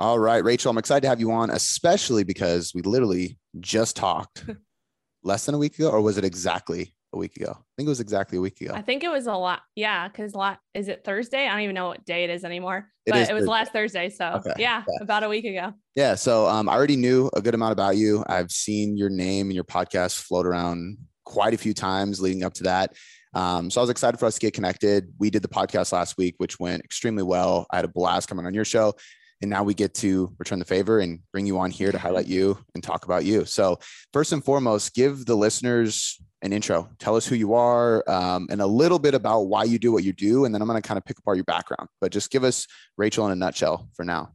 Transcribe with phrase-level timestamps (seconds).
[0.00, 4.44] All right, Rachel, I'm excited to have you on, especially because we literally just talked
[5.24, 7.50] less than a week ago, or was it exactly a week ago?
[7.50, 8.74] I think it was exactly a week ago.
[8.74, 9.62] I think it was a lot.
[9.74, 11.48] Yeah, because a lot is it Thursday?
[11.48, 12.86] I don't even know what day it is anymore.
[13.06, 13.50] It but is it was Thursday.
[13.50, 14.08] last Thursday.
[14.10, 15.02] So Okay, yeah, yeah.
[15.02, 15.72] about a week ago.
[15.96, 16.14] Yeah.
[16.14, 18.22] So um, I already knew a good amount about you.
[18.28, 22.54] I've seen your name and your podcast float around quite a few times leading up
[22.54, 22.94] to that.
[23.34, 25.12] Um, so I was excited for us to get connected.
[25.18, 27.66] We did the podcast last week, which went extremely well.
[27.70, 28.94] I had a blast coming on your show.
[29.40, 32.26] And now we get to return the favor and bring you on here to highlight
[32.26, 33.44] you and talk about you.
[33.44, 33.78] So,
[34.12, 36.88] first and foremost, give the listeners an intro.
[36.98, 40.04] Tell us who you are um, and a little bit about why you do what
[40.04, 40.44] you do.
[40.44, 42.66] And then I'm going to kind of pick apart your background, but just give us
[42.96, 44.32] Rachel in a nutshell for now.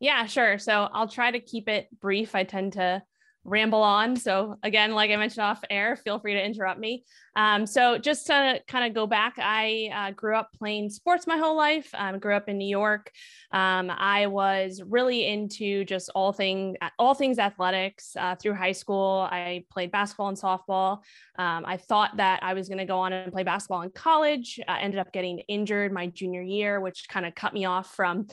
[0.00, 0.58] Yeah, sure.
[0.58, 2.34] So I'll try to keep it brief.
[2.34, 3.02] I tend to
[3.44, 4.16] ramble on.
[4.16, 7.04] So again, like I mentioned off air, feel free to interrupt me.
[7.34, 11.36] Um, so just to kind of go back, I uh, grew up playing sports my
[11.36, 11.88] whole life.
[11.94, 13.10] Um, grew up in New York.
[13.52, 19.28] Um, I was really into just all thing, all things athletics uh, through high school.
[19.30, 20.98] I played basketball and softball.
[21.38, 24.60] Um, I thought that I was going to go on and play basketball in college.
[24.68, 28.26] I ended up getting injured my junior year, which kind of cut me off from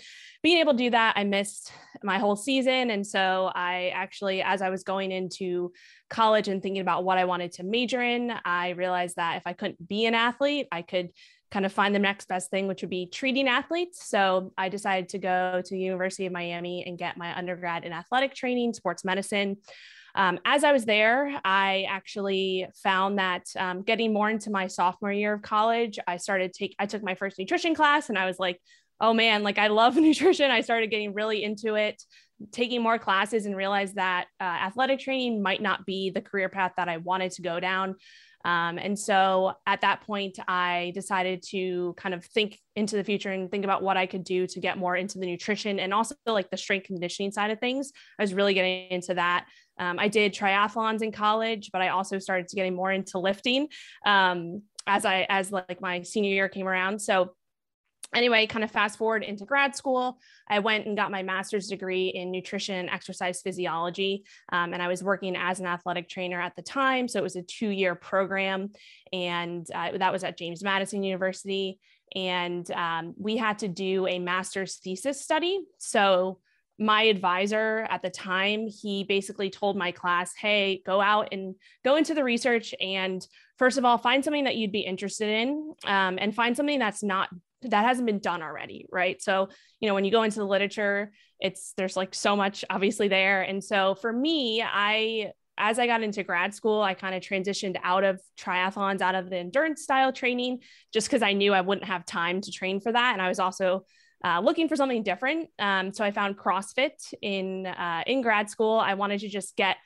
[0.44, 1.14] being able to do that.
[1.16, 1.72] I missed
[2.04, 2.92] my whole season.
[2.92, 5.72] And so I actually, as I was going into
[6.10, 9.54] college and thinking about what I wanted to major in, I realized that if I
[9.54, 11.10] couldn't be an athlete, I could
[11.52, 14.08] kind of find the next best thing, which would be treating athletes.
[14.08, 17.94] So I decided to go to the University of Miami and get my undergrad in
[17.94, 19.58] athletic training, sports medicine.
[20.16, 25.12] Um, as I was there, I actually found that um, getting more into my sophomore
[25.12, 28.40] year of college, I started take I took my first nutrition class, and I was
[28.40, 28.60] like,
[29.00, 30.52] oh man, like I love nutrition.
[30.52, 32.02] I started getting really into it,
[32.52, 36.74] taking more classes, and realized that uh, athletic training might not be the career path
[36.78, 37.96] that I wanted to go down.
[38.46, 43.32] Um, and so at that point, I decided to kind of think into the future
[43.32, 46.16] and think about what I could do to get more into the nutrition and also
[46.26, 47.92] like the strength conditioning side of things.
[48.18, 49.46] I was really getting into that.
[49.78, 53.68] Um, I did triathlons in college, but I also started to getting more into lifting
[54.06, 57.02] um, as I as like my senior year came around.
[57.02, 57.34] So
[58.14, 62.08] anyway, kind of fast forward into grad school, I went and got my master's degree
[62.08, 64.24] in nutrition exercise physiology.
[64.52, 67.08] Um, and I was working as an athletic trainer at the time.
[67.08, 68.70] So it was a two year program.
[69.14, 71.80] And uh, that was at James Madison University.
[72.16, 75.62] And um, we had to do a master's thesis study.
[75.78, 76.40] So
[76.80, 81.98] my advisor at the time, he basically told my class, hey, go out and go
[81.98, 83.26] into the research and
[83.58, 87.04] first of all, find something that you'd be interested in um, and find something that's
[87.04, 87.30] not
[87.64, 89.22] that hasn't been done already right?
[89.22, 89.50] So
[89.80, 93.42] you know when you go into the literature it's there's like so much obviously there.
[93.42, 97.76] And so for me i as i got into grad school i kind of transitioned
[97.84, 100.60] out of triathlons out of the endurance style training
[100.94, 103.12] just because i knew i wouldn't have time to train for that.
[103.14, 103.84] And i was also
[104.24, 105.50] uh, looking for something different.
[105.60, 108.78] Um, so i found crossfit in uh, in grad school.
[108.78, 109.78] I wanted to just get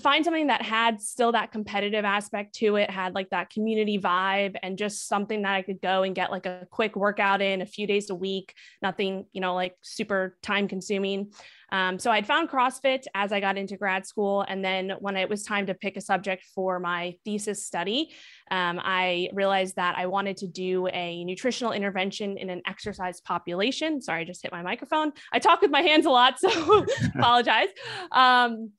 [0.00, 4.56] find something that had still that competitive aspect to it, had like that community vibe,
[4.62, 7.66] and just something that I could go and get like a quick workout in a
[7.66, 11.32] few days a week, nothing, you know, like super time consuming.
[11.70, 14.44] Um, so I'd found CrossFit as I got into grad school.
[14.48, 18.10] And then when it was time to pick a subject for my thesis study,
[18.50, 24.00] um, I realized that I wanted to do a nutritional intervention in an exercise population.
[24.00, 25.12] Sorry, I just hit my microphone.
[25.32, 27.68] I talk with my hands a lot, so apologize.
[28.12, 28.72] Um,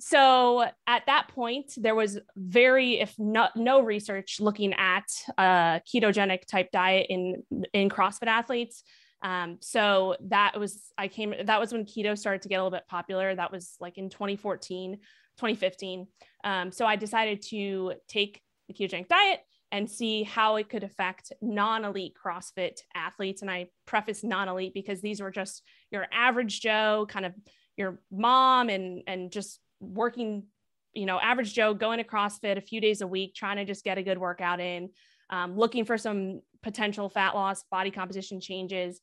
[0.00, 5.04] so at that point there was very if not no research looking at
[5.38, 8.82] a ketogenic type diet in in crossfit athletes.
[9.22, 12.76] Um, so that was i came that was when keto started to get a little
[12.76, 13.34] bit popular.
[13.34, 14.98] That was like in 2014
[15.36, 16.06] 2015
[16.44, 19.40] um, so i decided to take the ketogenic diet
[19.74, 23.42] and see how it could affect non-elite CrossFit athletes.
[23.42, 27.32] And I preface non-elite because these were just your average Joe, kind of
[27.76, 29.58] your mom and and just
[29.92, 30.44] working,
[30.92, 33.84] you know, average Joe going to CrossFit a few days a week, trying to just
[33.84, 34.90] get a good workout in,
[35.30, 39.00] um, looking for some potential fat loss, body composition changes.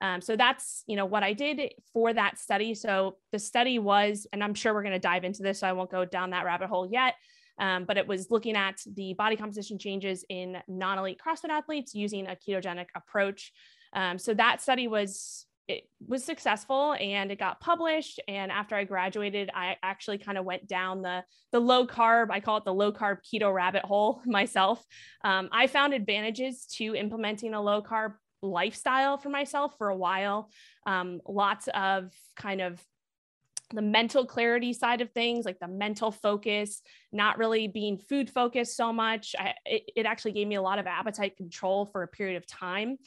[0.00, 2.74] Um, so that's you know what I did for that study.
[2.74, 5.72] So the study was, and I'm sure we're going to dive into this, so I
[5.72, 7.14] won't go down that rabbit hole yet.
[7.58, 12.26] Um, but it was looking at the body composition changes in non-elite CrossFit athletes using
[12.26, 13.52] a ketogenic approach.
[13.92, 18.20] Um, so that study was it was successful and it got published.
[18.26, 22.40] And after I graduated, I actually kind of went down the the low carb, I
[22.40, 24.84] call it the low carb keto rabbit hole myself.
[25.24, 30.50] Um, I found advantages to implementing a low carb lifestyle for myself for a while.
[30.86, 32.82] Um, lots of kind of
[33.72, 36.82] the mental clarity side of things, like the mental focus,
[37.12, 39.34] not really being food focused so much.
[39.38, 42.46] I, it, it actually gave me a lot of appetite control for a period of
[42.46, 42.98] time.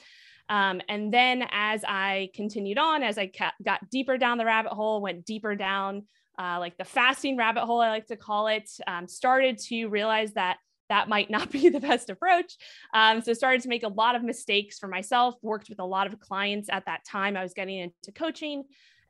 [0.50, 3.32] Um, and then as I continued on, as I
[3.64, 6.04] got deeper down the rabbit hole, went deeper down
[6.38, 10.34] uh, like the fasting rabbit hole, I like to call it, um, started to realize
[10.34, 10.58] that
[10.90, 12.58] that might not be the best approach.
[12.94, 16.08] Um, so started to make a lot of mistakes for myself, worked with a lot
[16.08, 17.38] of clients at that time.
[17.38, 18.64] I was getting into coaching.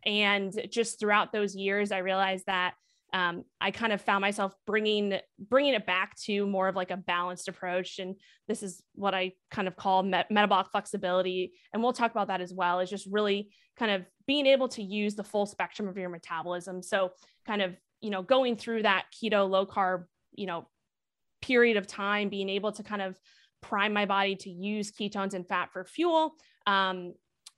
[0.05, 2.75] And just throughout those years, I realized that
[3.15, 6.97] um, I kind of found myself bringing bringing it back to more of like a
[6.97, 8.15] balanced approach, and
[8.49, 12.41] this is what I kind of call met- metabolic flexibility, and we'll talk about that
[12.41, 12.81] as well.
[12.81, 16.81] Is just really kind of being able to use the full spectrum of your metabolism.
[16.81, 17.11] So,
[17.47, 20.03] kind of you know going through that keto low carb
[20.33, 20.67] you know
[21.41, 23.17] period of time, being able to kind of
[23.61, 26.33] prime my body to use ketones and fat for fuel.
[26.67, 27.13] Um,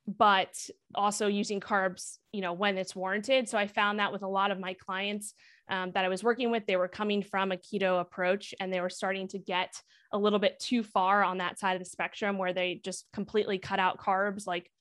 [0.07, 0.55] but
[0.95, 3.49] also using carbs, you know, when it's warranted.
[3.49, 5.33] So I found that with a lot of my clients
[5.69, 8.79] um, that I was working with, they were coming from a keto approach and they
[8.79, 9.81] were starting to get
[10.13, 13.57] a little bit too far on that side of the spectrum where they just completely
[13.57, 14.71] cut out carbs like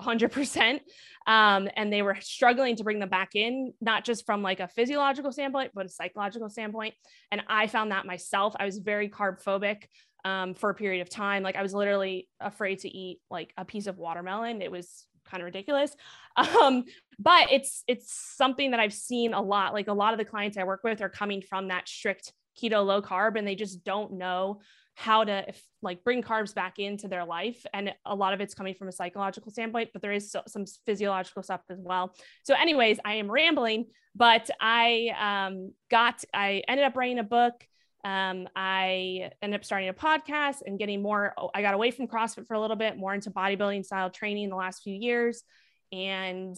[0.00, 0.80] 100%
[1.28, 4.66] um, and they were struggling to bring them back in not just from like a
[4.66, 6.94] physiological standpoint but a psychological standpoint.
[7.30, 8.56] And i found that myself.
[8.58, 9.84] I was very carb phobic
[10.24, 11.42] um, for a period of time.
[11.42, 14.62] Like I was literally afraid to eat like a piece of watermelon.
[14.62, 15.94] It was kind of ridiculous.
[16.36, 16.82] Um,
[17.20, 19.72] but it's it's something that I've seen a lot.
[19.72, 22.84] Like a lot of the clients I work with are coming from that strict keto
[22.84, 24.60] low carb and they just don't know
[24.94, 28.54] how to if, like bring carbs back into their life and a lot of it's
[28.54, 32.54] coming from a psychological standpoint but there is so, some physiological stuff as well so
[32.54, 37.66] anyways i am rambling but i um, got i ended up writing a book
[38.04, 41.32] um, I ended up starting a podcast and getting more.
[41.38, 44.44] Oh, I got away from CrossFit for a little bit, more into bodybuilding style training
[44.44, 45.42] in the last few years.
[45.90, 46.56] And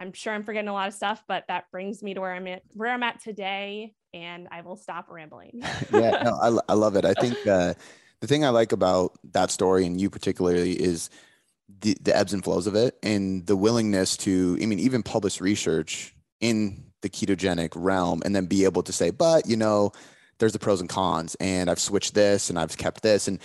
[0.00, 2.46] I'm sure I'm forgetting a lot of stuff, but that brings me to where I'm
[2.46, 3.92] at, where I'm at today.
[4.14, 5.60] And I will stop rambling.
[5.92, 7.04] yeah, no, I, I love it.
[7.04, 7.74] I think uh,
[8.20, 11.10] the thing I like about that story and you particularly is
[11.80, 15.42] the, the ebbs and flows of it and the willingness to, I mean, even publish
[15.42, 19.92] research in the ketogenic realm and then be able to say, but you know,
[20.38, 23.28] there's the pros and cons and I've switched this and I've kept this.
[23.28, 23.38] And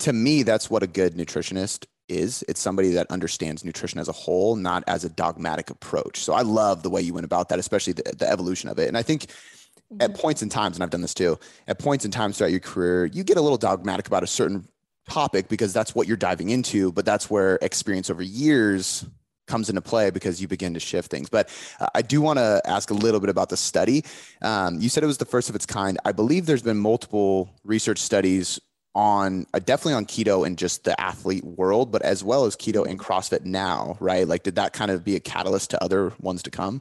[0.00, 2.44] to me, that's what a good nutritionist is.
[2.48, 6.18] It's somebody that understands nutrition as a whole, not as a dogmatic approach.
[6.18, 8.88] So I love the way you went about that, especially the, the evolution of it.
[8.88, 10.02] And I think mm-hmm.
[10.02, 12.60] at points in times, and I've done this too, at points in times throughout your
[12.60, 14.66] career, you get a little dogmatic about a certain
[15.08, 19.04] topic because that's what you're diving into, but that's where experience over years
[19.46, 21.28] comes into play because you begin to shift things.
[21.28, 21.48] But
[21.80, 24.04] uh, I do want to ask a little bit about the study.
[24.42, 25.98] Um, you said it was the first of its kind.
[26.04, 28.60] I believe there's been multiple research studies
[28.94, 32.86] on uh, definitely on keto and just the athlete world, but as well as keto
[32.86, 34.26] and CrossFit now, right?
[34.26, 36.80] Like, did that kind of be a catalyst to other ones to come?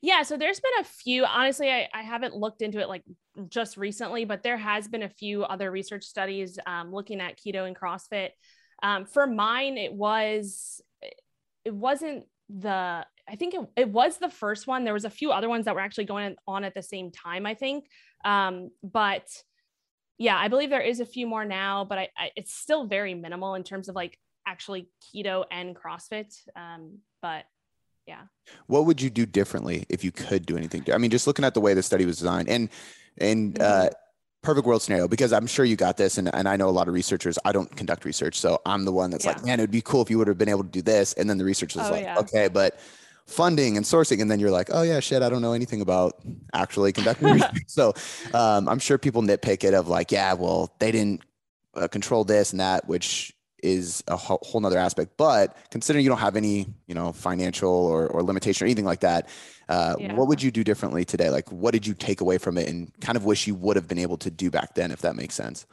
[0.00, 1.24] Yeah, so there's been a few.
[1.24, 3.04] Honestly, I, I haven't looked into it like
[3.48, 7.66] just recently, but there has been a few other research studies um, looking at keto
[7.66, 8.30] and CrossFit.
[8.82, 10.80] Um, for mine, it was
[11.64, 14.84] it wasn't the I think it, it was the first one.
[14.84, 17.46] There was a few other ones that were actually going on at the same time,
[17.46, 17.86] I think.
[18.24, 19.26] Um, but
[20.18, 23.14] yeah, I believe there is a few more now, but I, I, it's still very
[23.14, 26.34] minimal in terms of like actually keto and CrossFit.
[26.56, 27.44] Um, but
[28.06, 28.22] yeah.
[28.66, 30.84] What would you do differently if you could do anything?
[30.92, 32.68] I mean, just looking at the way the study was designed and,
[33.18, 33.86] and, mm-hmm.
[33.86, 33.90] uh,
[34.42, 36.88] perfect world scenario because I'm sure you got this and, and I know a lot
[36.88, 37.38] of researchers.
[37.44, 38.38] I don't conduct research.
[38.38, 39.32] So I'm the one that's yeah.
[39.32, 41.12] like, man, it would be cool if you would have been able to do this.
[41.14, 42.18] And then the research was oh, like, yeah.
[42.18, 42.80] okay, but
[43.26, 44.20] funding and sourcing.
[44.20, 46.20] And then you're like, oh yeah, shit, I don't know anything about
[46.52, 47.62] actually conducting research.
[47.68, 47.94] So
[48.34, 51.22] um, I'm sure people nitpick it of like, yeah, well, they didn't
[51.74, 53.32] uh, control this and that, which
[53.62, 55.12] is a whole, whole nother aspect.
[55.16, 59.00] But considering you don't have any, you know, financial or, or limitation or anything like
[59.00, 59.28] that,
[59.72, 60.12] uh, yeah.
[60.12, 61.30] what would you do differently today?
[61.30, 63.88] Like, what did you take away from it and kind of wish you would have
[63.88, 65.66] been able to do back then, if that makes sense?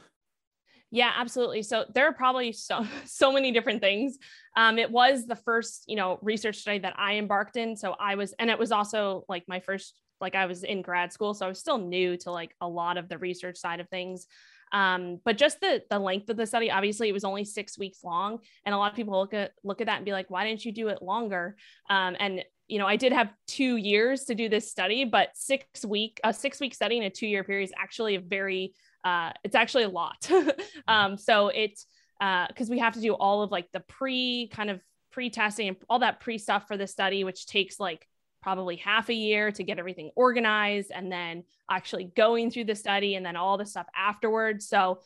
[0.90, 1.64] Yeah, absolutely.
[1.64, 4.18] So there are probably so so many different things.
[4.56, 7.76] Um, it was the first, you know, research study that I embarked in.
[7.76, 11.12] So I was, and it was also like my first, like I was in grad
[11.12, 13.90] school, so I was still new to like a lot of the research side of
[13.90, 14.28] things.
[14.72, 18.02] Um, but just the the length of the study, obviously, it was only six weeks
[18.02, 20.48] long, and a lot of people look at look at that and be like, why
[20.48, 21.58] didn't you do it longer?
[21.90, 25.84] Um, and you know, I did have two years to do this study, but six
[25.84, 28.74] week, a six week study in a two year period is actually a very,
[29.04, 30.30] uh, it's actually a lot.
[30.88, 31.88] um, so it's,
[32.22, 35.70] uh, cause we have to do all of like the pre kind of pre testing
[35.70, 38.08] and all that pre stuff for the study, which takes like
[38.44, 43.16] probably half a year to get everything organized and then actually going through the study
[43.16, 44.68] and then all the stuff afterwards.
[44.68, 45.00] So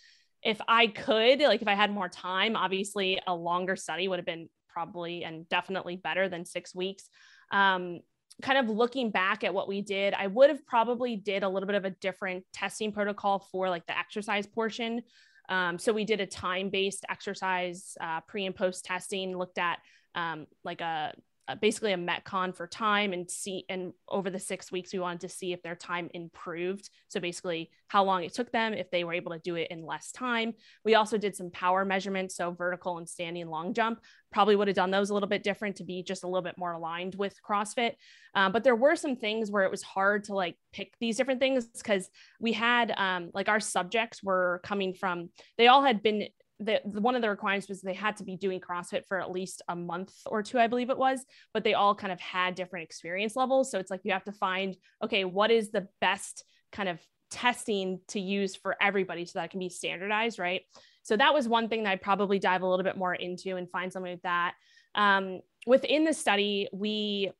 [0.43, 4.25] if I could, like if I had more time, obviously a longer study would have
[4.25, 7.07] been probably and definitely better than six weeks
[7.53, 7.99] um,
[8.41, 11.67] kind of looking back at what we did, I would have probably did a little
[11.67, 15.03] bit of a different testing protocol for like the exercise portion.
[15.49, 19.79] Um, so we did a time based exercise uh, pre and post testing, looked at
[20.15, 21.13] um, like a
[21.59, 25.29] basically a metcon for time and see and over the six weeks we wanted to
[25.29, 26.89] see if their time improved.
[27.09, 29.85] So basically how long it took them if they were able to do it in
[29.85, 30.53] less time.
[30.85, 33.99] We also did some power measurements so vertical and standing long jump.
[34.31, 36.57] Probably would have done those a little bit different to be just a little bit
[36.57, 37.95] more aligned with crossfit.
[38.35, 41.39] Um, but there were some things where it was hard to like pick these different
[41.39, 42.09] things because
[42.39, 46.27] we had um, like our subjects were coming from they all had been
[46.59, 49.61] the, one of the requirements was they had to be doing CrossFit for at least
[49.67, 52.85] a month or two, I believe it was, but they all kind of had different
[52.85, 53.71] experience levels.
[53.71, 56.99] So it's like you have to find, okay, what is the best kind of
[57.31, 60.61] testing to use for everybody so that can be standardized, right?
[61.01, 63.69] So that was one thing that I'd probably dive a little bit more into and
[63.69, 64.53] find something like that.
[64.95, 67.31] Um, within the study, we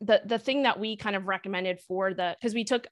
[0.00, 2.86] the the thing that we kind of recommended for the because we took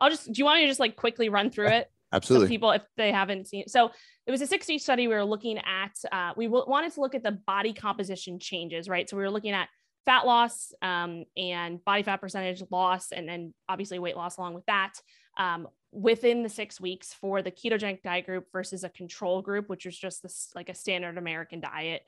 [0.00, 1.90] I'll just do you want me to just like quickly run through it?
[2.12, 2.46] Absolutely.
[2.46, 3.70] So people, if they haven't seen it.
[3.70, 3.90] So
[4.26, 5.08] it was a 60 study.
[5.08, 8.88] We were looking at, uh, we w- wanted to look at the body composition changes,
[8.88, 9.08] right?
[9.08, 9.68] So we were looking at
[10.04, 14.64] fat loss um, and body fat percentage loss, and then obviously weight loss along with
[14.66, 14.94] that
[15.36, 19.84] um, within the six weeks for the ketogenic diet group versus a control group, which
[19.84, 22.02] was just this like a standard American diet.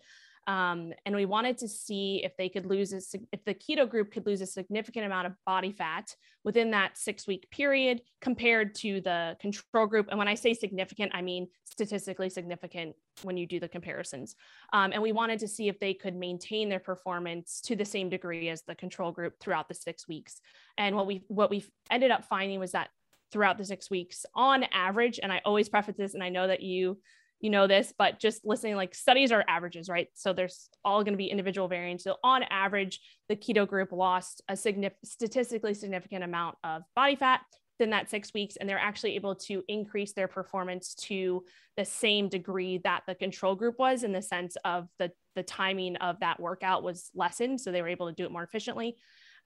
[0.49, 4.11] Um, and we wanted to see if they could lose a, if the keto group
[4.11, 9.03] could lose a significant amount of body fat within that six week period compared to
[9.03, 10.07] the control group.
[10.09, 14.37] And when I say significant, I mean statistically significant when you do the comparisons.
[14.73, 18.09] Um, and we wanted to see if they could maintain their performance to the same
[18.09, 20.41] degree as the control group throughout the six weeks.
[20.79, 22.89] And what we what we ended up finding was that
[23.31, 26.63] throughout the six weeks on average, and I always preface this, and I know that
[26.63, 26.99] you
[27.41, 30.09] you know this, but just listening, like studies are averages, right?
[30.15, 32.05] So there's all going to be individual variance.
[32.05, 37.43] So on average, the keto group lost a significant, statistically significant amount of body fat
[37.79, 41.45] within that six weeks, and they're actually able to increase their performance to
[41.77, 45.95] the same degree that the control group was, in the sense of the the timing
[45.97, 48.97] of that workout was lessened, so they were able to do it more efficiently.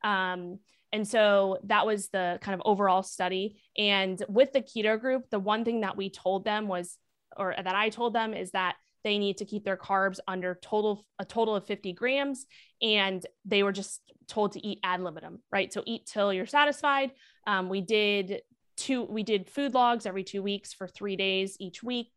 [0.03, 0.59] Um,
[0.93, 3.61] and so that was the kind of overall study.
[3.77, 6.99] And with the keto group, the one thing that we told them was
[7.37, 11.05] or that I told them is that they need to keep their carbs under total
[11.19, 12.47] a total of 50 grams.
[12.81, 15.73] And they were just told to eat ad libitum right?
[15.73, 17.11] So eat till you're satisfied.
[17.47, 18.43] Um, we did
[18.77, 22.11] two we did food logs every two weeks for three days each week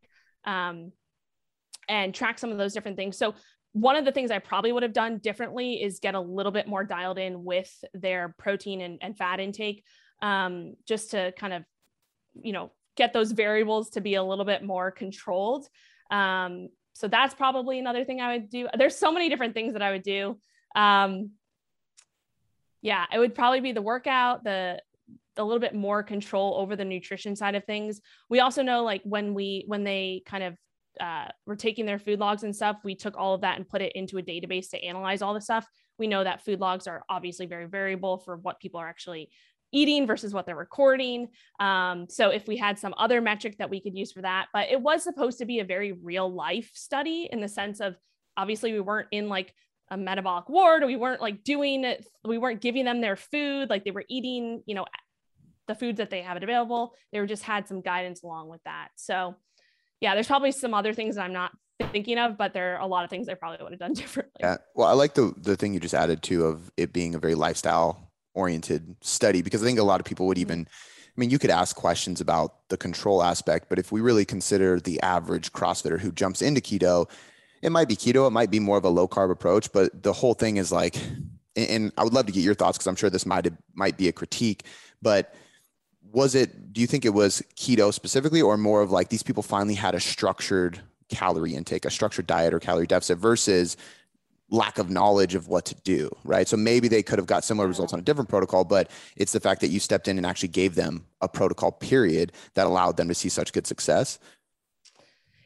[0.46, 0.92] um,
[1.90, 3.18] and track some of those different things.
[3.18, 3.36] So
[3.74, 6.66] one of the things I probably would have done differently is get a little bit
[6.66, 9.84] more dialed in with their protein and, and fat intake,
[10.22, 11.64] um, just to kind of,
[12.42, 15.68] you know, get those variables to be a little bit more controlled.
[16.12, 18.68] Um, so that's probably another thing I would do.
[18.78, 20.40] There's so many different things that I would do.
[20.76, 21.32] Um,
[22.82, 24.80] yeah, it would probably be the workout, the
[25.38, 28.00] a little bit more control over the nutrition side of things.
[28.30, 30.58] We also know like when we when they kind of
[31.02, 33.82] uh, were taking their food logs and stuff, we took all of that and put
[33.82, 35.68] it into a database to analyze all the stuff.
[35.98, 39.30] We know that food logs are obviously very variable for what people are actually
[39.76, 41.28] eating versus what they're recording.
[41.60, 44.70] Um, so if we had some other metric that we could use for that, but
[44.70, 47.96] it was supposed to be a very real life study in the sense of
[48.38, 49.54] obviously we weren't in like
[49.92, 53.84] a metabolic ward, we weren't like doing it, we weren't giving them their food, like
[53.84, 54.86] they were eating, you know,
[55.68, 56.94] the foods that they have available.
[57.12, 58.90] They were just had some guidance along with that.
[58.96, 59.36] So
[60.00, 61.52] yeah, there's probably some other things that I'm not
[61.92, 64.40] thinking of, but there are a lot of things I probably would have done differently.
[64.40, 64.58] Yeah.
[64.74, 67.36] Well, I like the the thing you just added to of it being a very
[67.36, 68.05] lifestyle
[68.36, 70.52] oriented study because I think a lot of people would mm-hmm.
[70.52, 70.68] even
[71.18, 74.82] I mean, you could ask questions about the control aspect, but if we really consider
[74.82, 77.10] the average CrossFitter who jumps into keto,
[77.62, 80.12] it might be keto, it might be more of a low carb approach, but the
[80.12, 80.98] whole thing is like,
[81.56, 84.10] and I would love to get your thoughts because I'm sure this might might be
[84.10, 84.66] a critique,
[85.02, 85.34] but
[86.12, 86.74] was it?
[86.74, 89.96] Do you think it was keto specifically, or more of like these people finally had
[89.96, 93.78] a structured calorie intake, a structured diet or calorie deficit versus
[94.50, 96.48] lack of knowledge of what to do, right?
[96.48, 99.40] So maybe they could have got similar results on a different protocol, but it's the
[99.40, 103.08] fact that you stepped in and actually gave them a protocol period that allowed them
[103.08, 104.20] to see such good success.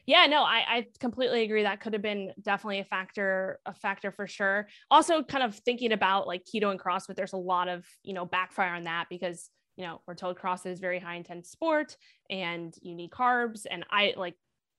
[0.06, 1.62] Yeah, no, I, I completely agree.
[1.62, 4.66] That could have been definitely a factor, a factor for sure.
[4.90, 8.24] Also, kind of thinking about like keto and CrossFit, there's a lot of you know
[8.24, 11.96] backfire on that because you know we're told CrossFit is very high intense sport
[12.28, 14.34] and you need carbs, and I like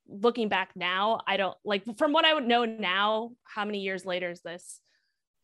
[0.07, 4.05] looking back now, I don't like from what I would know now, how many years
[4.05, 4.79] later is this?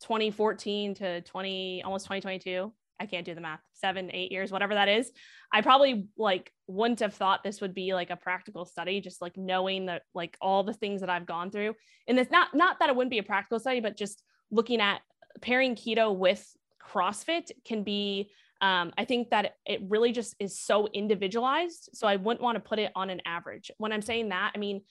[0.01, 2.71] 2014 to 20 almost 2022.
[2.99, 3.61] I can't do the math.
[3.73, 5.11] 7 8 years, whatever that is.
[5.51, 9.37] I probably like wouldn't have thought this would be like a practical study just like
[9.37, 11.75] knowing that like all the things that I've gone through.
[12.07, 15.01] And it's not not that it wouldn't be a practical study, but just looking at
[15.41, 16.45] pairing keto with
[16.83, 21.89] CrossFit can be Um, I think that it really just is so individualized.
[21.93, 23.71] So I wouldn't want to put it on an average.
[23.77, 24.81] When I'm saying that, I mean,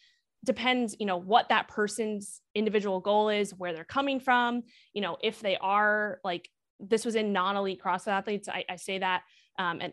[0.45, 5.17] depends, you know, what that person's individual goal is, where they're coming from, you know,
[5.23, 8.49] if they are like, this was in non-elite CrossFit athletes.
[8.49, 9.23] I, I say that,
[9.59, 9.93] um, and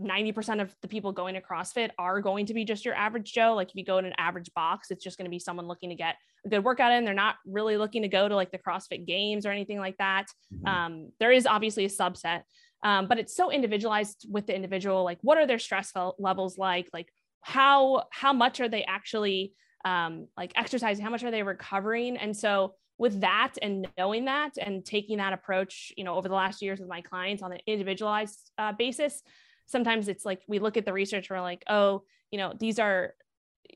[0.00, 3.54] 90% of the people going to CrossFit are going to be just your average Joe.
[3.54, 5.90] Like if you go in an average box, it's just going to be someone looking
[5.90, 7.04] to get a good workout in.
[7.04, 10.26] They're not really looking to go to like the CrossFit games or anything like that.
[10.52, 10.66] Mm-hmm.
[10.66, 12.42] Um, there is obviously a subset,
[12.82, 15.04] um, but it's so individualized with the individual.
[15.04, 16.88] Like what are their stress levels like?
[16.92, 17.08] Like
[17.40, 19.52] how, how much are they actually
[19.84, 21.04] um, like exercising?
[21.04, 22.16] How much are they recovering?
[22.16, 26.34] And so with that and knowing that and taking that approach, you know, over the
[26.34, 29.22] last years with my clients on an individualized uh, basis,
[29.66, 32.78] sometimes it's like we look at the research and we're like oh you know these
[32.78, 33.14] are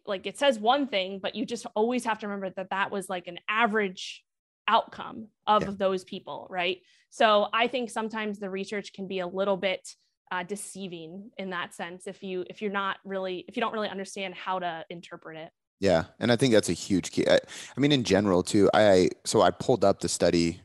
[0.07, 3.09] like it says one thing but you just always have to remember that that was
[3.09, 4.23] like an average
[4.69, 5.71] outcome of yeah.
[5.77, 9.89] those people right so i think sometimes the research can be a little bit
[10.33, 13.89] uh, deceiving in that sense if you if you're not really if you don't really
[13.89, 17.39] understand how to interpret it yeah and i think that's a huge key i,
[17.77, 20.61] I mean in general too i so i pulled up the study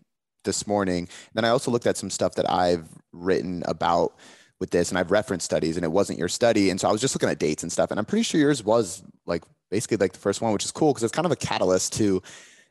[0.46, 4.14] this morning then i also looked at some stuff that i've written about
[4.62, 6.70] with this and I've referenced studies and it wasn't your study.
[6.70, 7.90] And so I was just looking at dates and stuff.
[7.90, 10.94] And I'm pretty sure yours was like basically like the first one, which is cool
[10.94, 12.22] because it's kind of a catalyst to,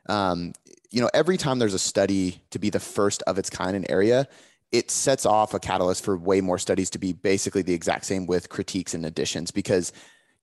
[0.07, 0.53] um,
[0.91, 3.89] you know, every time there's a study to be the first of its kind in
[3.89, 4.27] area,
[4.71, 8.25] it sets off a catalyst for way more studies to be basically the exact same
[8.25, 9.91] with critiques and additions because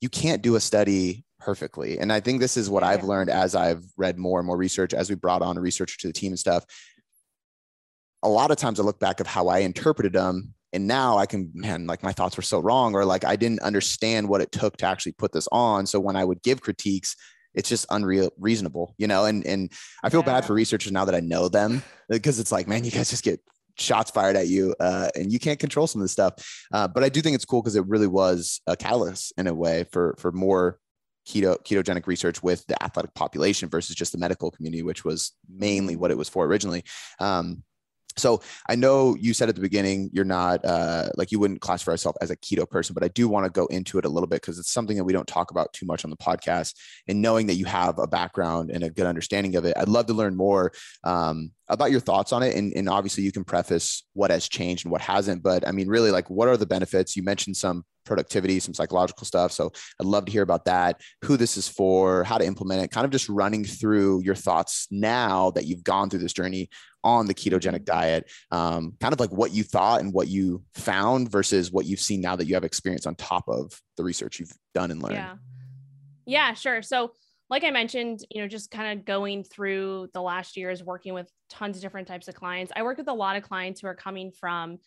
[0.00, 1.98] you can't do a study perfectly.
[1.98, 2.82] And I think this is what.
[2.82, 5.98] I've learned as I've read more and more research, as we brought on a researcher
[6.00, 6.64] to the team and stuff.
[8.22, 11.26] A lot of times I look back of how I interpreted them and now i
[11.26, 14.52] can man like my thoughts were so wrong or like i didn't understand what it
[14.52, 17.16] took to actually put this on so when i would give critiques
[17.54, 20.26] it's just unreal reasonable you know and and i feel yeah.
[20.26, 23.24] bad for researchers now that i know them because it's like man you guys just
[23.24, 23.40] get
[23.76, 26.34] shots fired at you uh, and you can't control some of this stuff
[26.72, 29.54] uh, but i do think it's cool because it really was a catalyst in a
[29.54, 30.78] way for for more
[31.28, 35.94] keto ketogenic research with the athletic population versus just the medical community which was mainly
[35.94, 36.82] what it was for originally
[37.20, 37.62] um,
[38.18, 41.92] so I know you said at the beginning you're not uh, like you wouldn't classify
[41.92, 44.26] yourself as a keto person, but I do want to go into it a little
[44.26, 46.74] bit because it's something that we don't talk about too much on the podcast.
[47.06, 50.06] And knowing that you have a background and a good understanding of it, I'd love
[50.06, 50.72] to learn more
[51.04, 52.56] um, about your thoughts on it.
[52.56, 55.42] And, and obviously, you can preface what has changed and what hasn't.
[55.42, 57.16] But I mean, really, like, what are the benefits?
[57.16, 59.52] You mentioned some productivity, some psychological stuff.
[59.52, 62.90] So I'd love to hear about that, who this is for, how to implement it,
[62.90, 66.68] kind of just running through your thoughts now that you've gone through this journey
[67.04, 71.30] on the ketogenic diet, um, kind of like what you thought and what you found
[71.30, 74.52] versus what you've seen now that you have experience on top of the research you've
[74.74, 75.14] done and learned.
[75.14, 75.36] Yeah.
[76.26, 76.82] Yeah, sure.
[76.82, 77.12] So
[77.50, 81.30] like I mentioned, you know, just kind of going through the last years working with
[81.48, 82.72] tons of different types of clients.
[82.76, 84.78] I work with a lot of clients who are coming from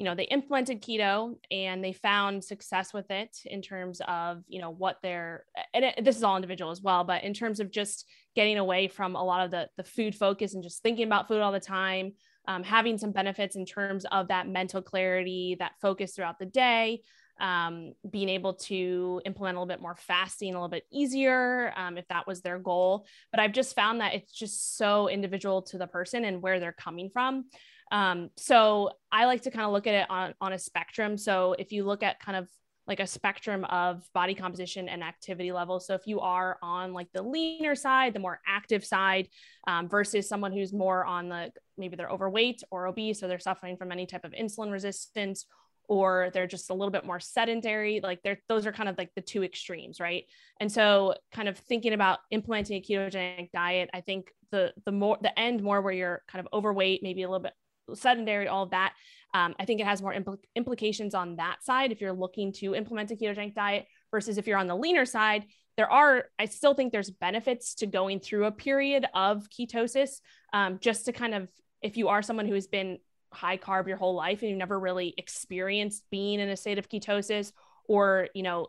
[0.00, 4.58] you know they implemented keto and they found success with it in terms of you
[4.58, 7.70] know what they're and it, this is all individual as well but in terms of
[7.70, 11.28] just getting away from a lot of the the food focus and just thinking about
[11.28, 12.12] food all the time
[12.48, 17.02] um, having some benefits in terms of that mental clarity that focus throughout the day
[17.38, 21.98] um, being able to implement a little bit more fasting a little bit easier um,
[21.98, 23.06] if that was their goal.
[23.30, 26.72] But i've just found that it's just so individual to the person and where they're
[26.72, 27.44] coming from
[27.90, 31.16] um, so I like to kind of look at it on, on a spectrum.
[31.16, 32.48] So if you look at kind of
[32.90, 35.78] like a spectrum of body composition and activity level.
[35.78, 39.28] So if you are on like the leaner side, the more active side,
[39.68, 43.76] um, versus someone who's more on the maybe they're overweight or obese, or they're suffering
[43.76, 45.46] from any type of insulin resistance,
[45.88, 48.00] or they're just a little bit more sedentary.
[48.02, 50.24] Like they're those are kind of like the two extremes, right?
[50.58, 55.16] And so, kind of thinking about implementing a ketogenic diet, I think the the more
[55.22, 57.54] the end more where you're kind of overweight, maybe a little bit
[57.94, 58.94] sedentary, all of that.
[59.32, 62.74] Um, I think it has more impl- implications on that side if you're looking to
[62.74, 65.44] implement a ketogenic diet versus if you're on the leaner side.
[65.76, 70.20] There are, I still think there's benefits to going through a period of ketosis
[70.52, 71.48] um, just to kind of,
[71.80, 72.98] if you are someone who has been
[73.32, 76.88] high carb your whole life and you've never really experienced being in a state of
[76.88, 77.52] ketosis
[77.86, 78.66] or, you know,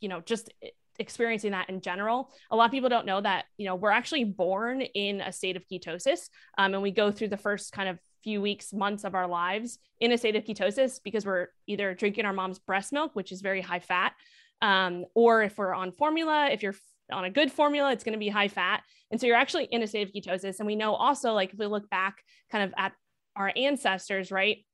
[0.00, 0.52] you know, just
[0.98, 2.30] experiencing that in general.
[2.50, 5.56] A lot of people don't know that, you know, we're actually born in a state
[5.56, 6.28] of ketosis.
[6.58, 9.78] Um, and we go through the first kind of few weeks, months of our lives
[10.00, 13.40] in a state of ketosis because we're either drinking our mom's breast milk, which is
[13.40, 14.14] very high fat,
[14.62, 16.74] um, or if we're on formula, if you're
[17.12, 18.82] on a good formula, it's going to be high fat.
[19.10, 20.58] And so you're actually in a state of ketosis.
[20.58, 22.92] And we know also, like, if we look back kind of at
[23.36, 24.64] our ancestors, right?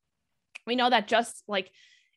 [0.66, 1.70] We know that just like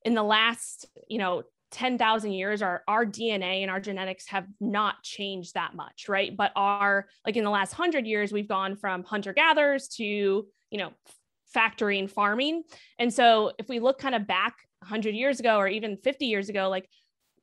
[0.06, 5.02] in the last, you know, 10,000 years, our, our DNA and our genetics have not
[5.02, 6.36] changed that much, right?
[6.38, 10.78] But our, like in the last hundred years, we've gone from hunter gatherers to, you
[10.78, 10.92] know,
[11.54, 12.64] factory and farming.
[13.00, 16.50] And so if we look kind of back 100 years ago or even 50 years
[16.50, 16.90] ago, like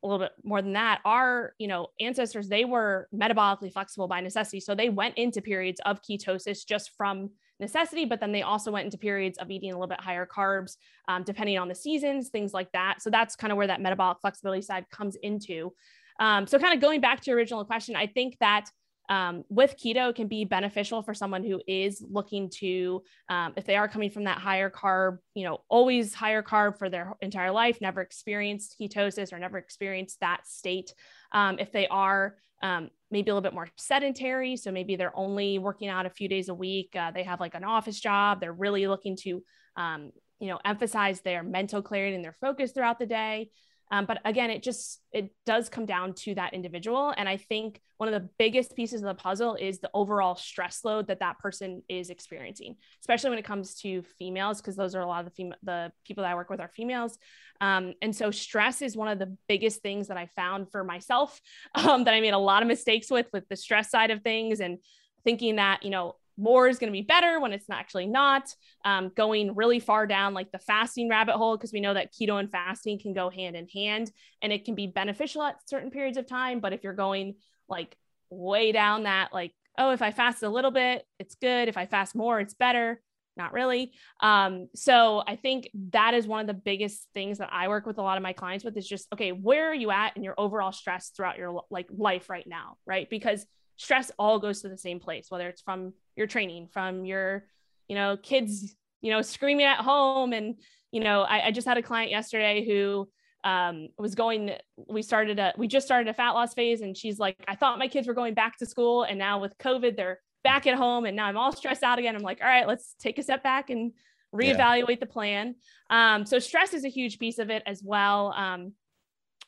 [0.03, 4.21] a little bit more than that, our, you know, ancestors, they were metabolically flexible by
[4.21, 4.61] necessity.
[4.61, 8.87] So they went into periods of ketosis just from necessity, but then they also went
[8.87, 10.77] into periods of eating a little bit higher carbs,
[11.09, 13.03] um, depending on the seasons, things like that.
[13.03, 15.73] So that's kind of where that metabolic flexibility side comes into.
[16.19, 18.71] Um, so kind of going back to your original question, I think that
[19.11, 23.77] um, with keto can be beneficial for someone who is looking to um, if they
[23.77, 27.81] are coming from that higher carb you know always higher carb for their entire life
[27.81, 30.95] never experienced ketosis or never experienced that state.
[31.33, 35.59] Um, if they are um, maybe a little bit more sedentary so maybe they're only
[35.59, 38.53] working out a few days a week uh, they have like an office job they're
[38.53, 39.43] really looking to
[39.77, 43.51] um, you know emphasize their mental clarity and their focus throughout the day
[43.91, 47.13] um, but again, it just it does come down to that individual.
[47.17, 50.85] And I think one of the biggest pieces of the puzzle is the overall stress
[50.85, 55.01] load that that person is experiencing, especially when it comes to females, because those are
[55.01, 57.19] a lot of the fem- the people that I work with are females.
[57.61, 61.41] Um, and so stress is one of the biggest things that I found for myself
[61.75, 64.61] um, that I made a lot of mistakes with with the stress side of things
[64.61, 64.79] and
[65.25, 69.11] thinking that you know more is going to be better when it's actually not um,
[69.17, 72.51] going really far down like the fasting rabbit hole because we know that keto and
[72.51, 74.11] fasting can go hand in hand
[74.43, 77.35] and it can be beneficial at certain periods of time but if you're going
[77.69, 77.97] like
[78.31, 81.69] way down that like oh if i fast a little bit it's good.
[81.69, 83.01] If i fast more it's better.
[83.37, 83.93] Not really.
[84.21, 87.99] Um, so i think that is one of the biggest things that i work with
[87.99, 90.35] a lot of my clients with is just okay where are you at in your
[90.39, 93.09] overall stress throughout your like life right now right?
[93.09, 93.47] Because
[93.81, 97.47] stress all goes to the same place, whether it's from your training, from your,
[97.89, 100.35] you know, kids, you know, screaming at home.
[100.35, 100.57] And,
[100.93, 103.09] you know, I, I just had a client yesterday who
[103.43, 104.51] um, was going,
[104.87, 106.83] we started a, we just started a fat loss phase.
[106.83, 109.05] And she's like, I thought my kids were going back to school.
[109.05, 111.07] And now with COVID, they're back at home.
[111.07, 112.15] And now I'm all stressed out again.
[112.15, 113.93] I'm like, all right, let's take a step back and
[114.35, 114.97] reevaluate yeah.
[115.01, 115.55] the plan.
[115.89, 118.35] Um, so stress is a huge piece of it as well.
[118.37, 118.75] Um,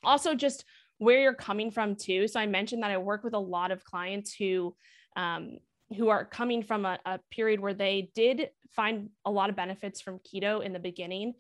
[0.03, 0.64] also just
[1.02, 2.28] where you're coming from too.
[2.28, 4.74] So I mentioned that I work with a lot of clients who
[5.16, 5.58] um,
[5.96, 10.00] who are coming from a, a period where they did find a lot of benefits
[10.00, 11.34] from keto in the beginning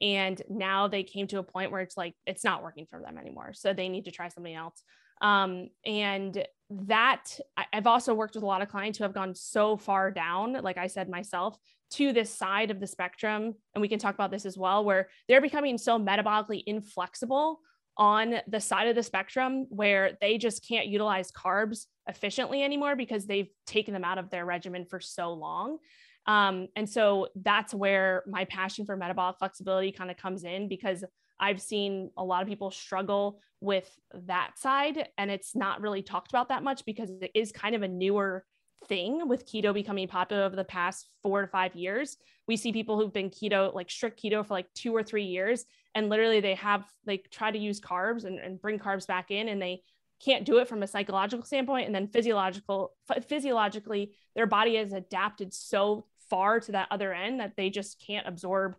[0.00, 3.18] and now they came to a point where it's like it's not working for them
[3.18, 3.52] anymore.
[3.52, 4.82] So they need to try something else.
[5.20, 7.40] Um, and that
[7.72, 10.76] i've also worked with a lot of clients who have gone so far down like
[10.76, 11.56] i said myself
[11.90, 13.54] to this side of the spectrum.
[13.74, 17.60] And we can talk about this as well where they're becoming so metabolically inflexible
[17.98, 23.26] on the side of the spectrum where they just can't utilize carbs efficiently anymore because
[23.26, 25.78] they've taken them out of their regimen for so long.
[26.26, 31.04] Um, and so that's where my passion for metabolic flexibility kind of comes in because
[31.40, 33.90] I've seen a lot of people struggle with
[34.26, 37.82] that side and it's not really talked about that much because it is kind of
[37.82, 38.44] a newer
[38.86, 42.16] thing with keto becoming popular over the past four to five years.
[42.46, 45.64] We see people who've been keto, like strict keto for like two or three years,
[45.98, 49.48] and literally they have they try to use carbs and, and bring carbs back in
[49.48, 49.82] and they
[50.24, 51.86] can't do it from a psychological standpoint.
[51.86, 52.92] And then physiological
[53.26, 58.28] physiologically their body has adapted so far to that other end that they just can't
[58.28, 58.76] absorb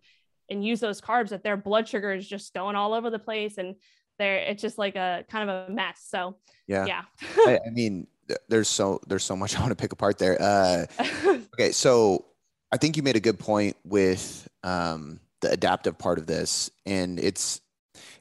[0.48, 3.58] and use those carbs that their blood sugar is just going all over the place
[3.58, 3.76] and
[4.18, 6.06] they're it's just like a kind of a mess.
[6.08, 6.86] So yeah.
[6.86, 7.02] yeah.
[7.46, 8.06] I, I, mean
[8.48, 10.40] there's so there's so much i want to pick apart there.
[10.40, 10.86] Uh
[11.54, 12.24] okay so
[12.72, 17.18] i think you made a good point with um the adaptive part of this and
[17.18, 17.60] it's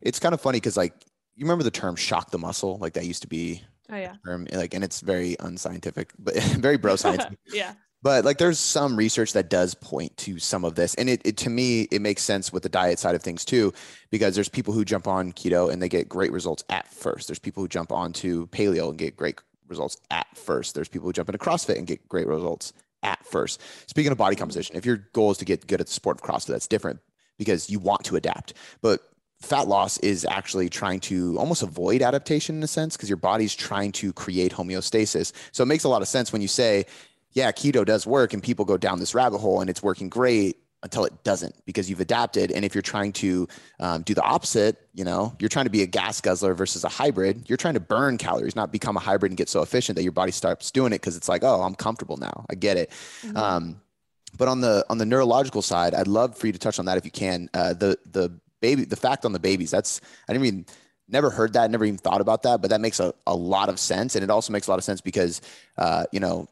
[0.02, 0.94] it's kind of funny because like
[1.36, 2.78] you remember the term shock the muscle?
[2.80, 4.16] Like that used to be oh yeah.
[4.26, 7.74] term like and it's very unscientific but very bro science yeah.
[8.02, 11.38] But like there's some research that does point to some of this and it, it,
[11.38, 13.74] to me it makes sense with the diet side of things too
[14.10, 17.28] because there's people who jump on keto and they get great results at first.
[17.28, 20.76] There's people who jump onto paleo and get great results at first.
[20.76, 22.72] There's people who jump into crossfit and get great results
[23.04, 23.62] at first.
[23.90, 26.24] Speaking of body composition if your goal is to get good at the sport of
[26.24, 27.02] crossfit that's different
[27.40, 28.54] because you want to adapt.
[28.82, 29.02] But
[29.42, 33.56] fat loss is actually trying to almost avoid adaptation in a sense because your body's
[33.56, 35.32] trying to create homeostasis.
[35.52, 36.86] So it makes a lot of sense when you say,
[37.32, 40.58] yeah, keto does work and people go down this rabbit hole and it's working great
[40.82, 42.52] until it doesn't because you've adapted.
[42.52, 43.48] And if you're trying to
[43.80, 46.90] um, do the opposite, you know, you're trying to be a gas guzzler versus a
[46.90, 50.04] hybrid, you're trying to burn calories, not become a hybrid and get so efficient that
[50.04, 52.46] your body starts doing it because it's like, oh, I'm comfortable now.
[52.50, 52.90] I get it.
[53.22, 53.38] Mm-hmm.
[53.38, 53.82] Um,
[54.38, 56.98] but on the on the neurological side, I'd love for you to touch on that
[56.98, 57.50] if you can.
[57.54, 59.72] Uh, the the baby, the fact on the babies.
[59.72, 60.66] That's I didn't even
[61.08, 63.80] never heard that, never even thought about that, but that makes a, a lot of
[63.80, 65.42] sense, and it also makes a lot of sense because
[65.78, 66.48] uh, you know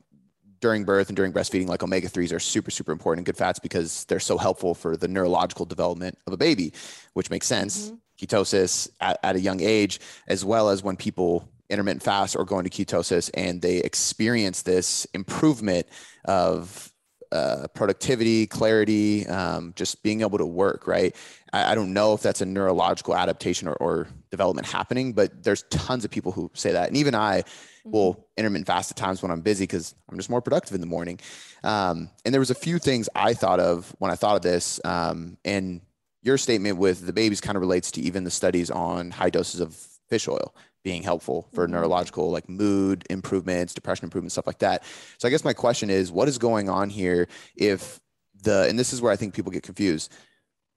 [0.59, 3.59] during birth and during breastfeeding, like omega 3s are super, super important in good fats
[3.59, 6.73] because they're so helpful for the neurological development of a baby,
[7.13, 7.87] which makes sense.
[7.87, 7.95] Mm-hmm.
[8.25, 12.57] Ketosis at, at, a young age, as well as when people intermittent fast or go
[12.57, 15.85] into ketosis and they experience this improvement
[16.25, 16.91] of
[17.31, 21.15] uh, productivity, clarity, um, just being able to work, right?
[21.51, 25.63] I, I, don't know if that's a neurological adaptation or, or, development happening, but there's
[25.69, 26.89] tons of people who say that.
[26.89, 27.91] And even I mm-hmm.
[27.91, 30.87] will intermittent fast at times when I'm busy because I'm just more productive in the
[30.87, 31.19] morning.
[31.63, 34.81] Um, and there was a few things I thought of when I thought of this.
[34.83, 35.81] Um, and
[36.23, 39.61] your statement with the babies kind of relates to even the studies on high doses
[39.61, 39.75] of
[40.09, 40.53] fish oil
[40.87, 41.73] being helpful for mm-hmm.
[41.73, 44.85] neurological like mood improvements depression improvements stuff like that
[45.17, 47.99] so i guess my question is what is going on here if
[48.43, 50.13] the and this is where i think people get confused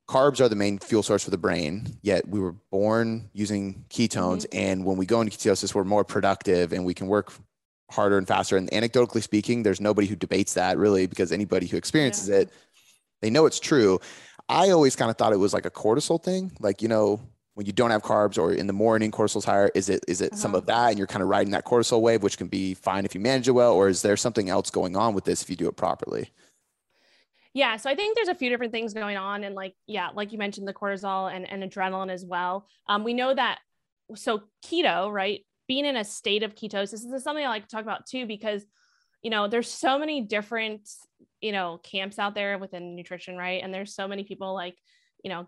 [0.09, 4.45] carbs are the main fuel source for the brain yet we were born using ketones
[4.49, 4.59] mm-hmm.
[4.59, 7.33] and when we go into ketosis we're more productive and we can work
[7.89, 11.77] harder and faster and anecdotally speaking there's nobody who debates that really because anybody who
[11.77, 12.39] experiences yeah.
[12.39, 12.53] it
[13.23, 14.01] they know it's true
[14.49, 17.21] i always kind of thought it was like a cortisol thing like you know
[17.55, 20.33] when you don't have carbs or in the morning cortisol's higher is it is it
[20.33, 20.41] uh-huh.
[20.41, 23.05] some of that and you're kind of riding that cortisol wave which can be fine
[23.05, 25.51] if you manage it well or is there something else going on with this if
[25.51, 26.31] you do it properly
[27.53, 30.33] yeah so i think there's a few different things going on and like yeah like
[30.33, 33.59] you mentioned the cortisol and, and adrenaline as well um, we know that
[34.15, 37.71] so keto right being in a state of ketosis this is something i like to
[37.71, 38.65] talk about too because
[39.23, 40.89] you know there's so many different
[41.41, 44.77] you know camps out there within nutrition right and there's so many people like
[45.23, 45.47] you know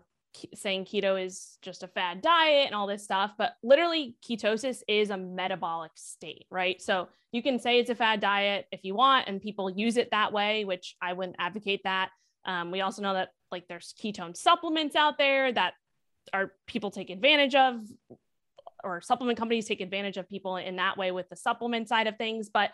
[0.55, 5.09] saying keto is just a fad diet and all this stuff, but literally ketosis is
[5.09, 6.81] a metabolic state, right?
[6.81, 10.11] So you can say it's a fad diet if you want, and people use it
[10.11, 12.09] that way, which I wouldn't advocate that.
[12.45, 15.73] Um, we also know that like there's ketone supplements out there that
[16.33, 17.81] are people take advantage of,
[18.83, 22.17] or supplement companies take advantage of people in that way with the supplement side of
[22.17, 22.49] things.
[22.49, 22.71] But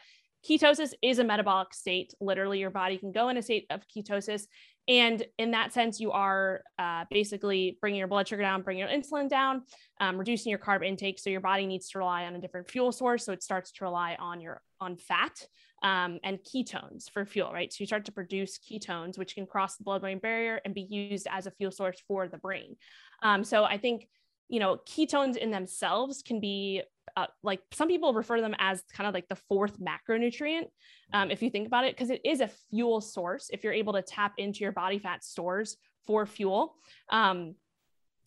[0.48, 2.14] ketosis is a metabolic state.
[2.20, 4.44] Literally, your body can go in a state of ketosis
[4.90, 8.90] and in that sense, you are uh, basically bringing your blood sugar down, bringing your
[8.90, 9.62] insulin down,
[10.02, 11.20] um, reducing your carb intake.
[11.20, 13.24] So your body needs to rely on a different fuel source.
[13.24, 15.46] So it starts to rely on your on fat
[15.84, 17.72] um, and ketones for fuel, right?
[17.72, 21.28] So you start to produce ketones, which can cross the blood-brain barrier and be used
[21.30, 22.76] as a fuel source for the brain.
[23.22, 24.08] Um, so I think
[24.48, 26.82] you know ketones in themselves can be
[27.16, 30.66] uh, like some people refer to them as kind of like the fourth macronutrient
[31.14, 33.94] um, if you think about it because it is a fuel source if you're able
[33.94, 36.76] to tap into your body fat stores for fuel.
[37.10, 37.56] Um,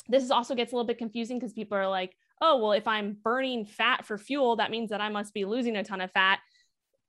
[0.08, 3.16] this also gets a little bit confusing because people are like oh well if i'm
[3.22, 6.40] burning fat for fuel that means that i must be losing a ton of fat.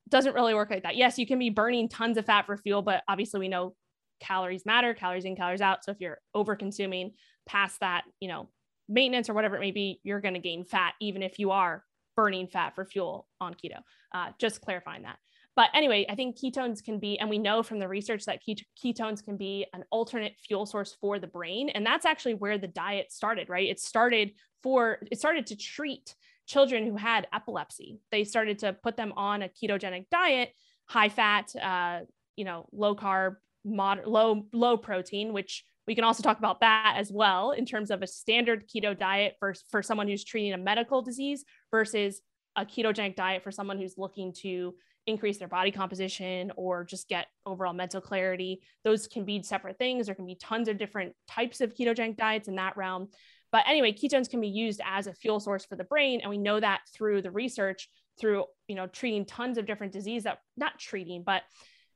[0.10, 0.96] Doesn't really work like that.
[0.96, 3.76] Yes you can be burning tons of fat for fuel but obviously we know
[4.20, 5.84] calories matter calories in calories out.
[5.84, 7.14] So if you're over consuming
[7.46, 8.50] past that you know
[8.90, 11.84] maintenance or whatever it may be, you're going to gain fat, even if you are
[12.16, 13.80] burning fat for fuel on keto.
[14.14, 15.18] Uh, just clarifying that.
[15.56, 18.42] But anyway, I think ketones can be, and we know from the research that
[18.84, 21.70] ketones can be an alternate fuel source for the brain.
[21.70, 23.70] And that's actually where the diet started, right?
[23.70, 24.32] It started
[24.64, 26.16] for, it started to treat
[26.48, 28.00] children who had epilepsy.
[28.12, 30.54] They started to put them on a ketogenic diet,
[30.86, 32.02] high fat, uh,
[32.36, 36.96] you know, low carb, mod- low, low protein, which we can also talk about that
[36.98, 40.58] as well in terms of a standard keto diet for, for someone who's treating a
[40.58, 42.22] medical disease versus
[42.56, 44.74] a ketogenic diet for someone who's looking to
[45.06, 48.62] increase their body composition or just get overall mental clarity.
[48.84, 50.06] Those can be separate things.
[50.06, 53.10] There can be tons of different types of ketogenic diets in that realm.
[53.52, 56.22] But anyway, ketones can be used as a fuel source for the brain.
[56.22, 60.24] And we know that through the research, through you know treating tons of different disease
[60.24, 61.44] that not treating, but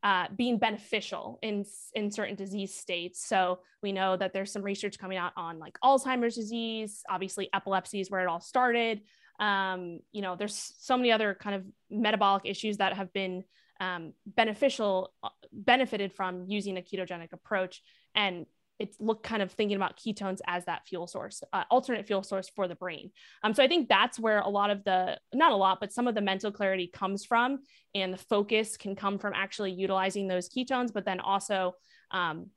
[0.08, 3.28] uh, being beneficial in in certain disease states.
[3.28, 8.00] So we know that there's some research coming out on like Alzheimer's disease, obviously epilepsy
[8.00, 9.02] is where it all started.
[9.38, 13.43] Um, you know, there's so many other kind of metabolic issues that have been
[13.82, 17.82] um, beneficial, uh, benefited from using a ketogenic approach.
[18.15, 18.46] And
[18.80, 22.50] it's look kind of thinking about ketones as that fuel source, uh, alternate fuel source
[22.56, 23.12] for the brain.
[23.44, 26.08] Um, so I think that's where a lot of the, not a lot, but some
[26.08, 27.60] of the mental clarity comes from,
[27.96, 31.74] and the focus can come from actually utilizing those ketones, but then also,
[32.12, 32.48] um,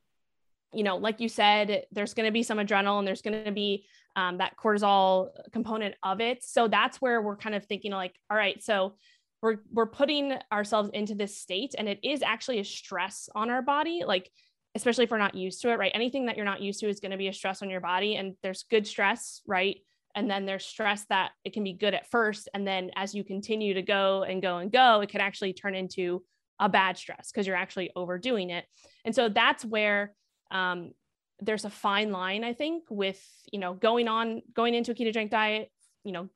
[0.72, 3.86] you know, like you said, there's going to be some adrenaline, there's going to be
[4.16, 6.44] um, that cortisol component of it.
[6.44, 8.94] So that's where we're kind of thinking like, all right, so
[9.42, 13.62] we're we're putting ourselves into this state, and it is actually a stress on our
[13.62, 14.30] body, like
[14.74, 15.92] especially if we're not used to it, right?
[15.94, 18.16] Anything that you're not used to is going to be a stress on your body.
[18.16, 19.78] And there's good stress, right?
[20.14, 22.48] And then there's stress that it can be good at first.
[22.54, 25.74] And then as you continue to go and go and go, it can actually turn
[25.74, 26.22] into
[26.58, 28.64] a bad stress because you're actually overdoing it.
[29.04, 30.12] And so that's where
[30.50, 30.92] um,
[31.40, 33.20] there's a fine line, I think, with,
[33.52, 35.70] you know, going on, going into a ketogenic diet,
[36.04, 36.28] you know,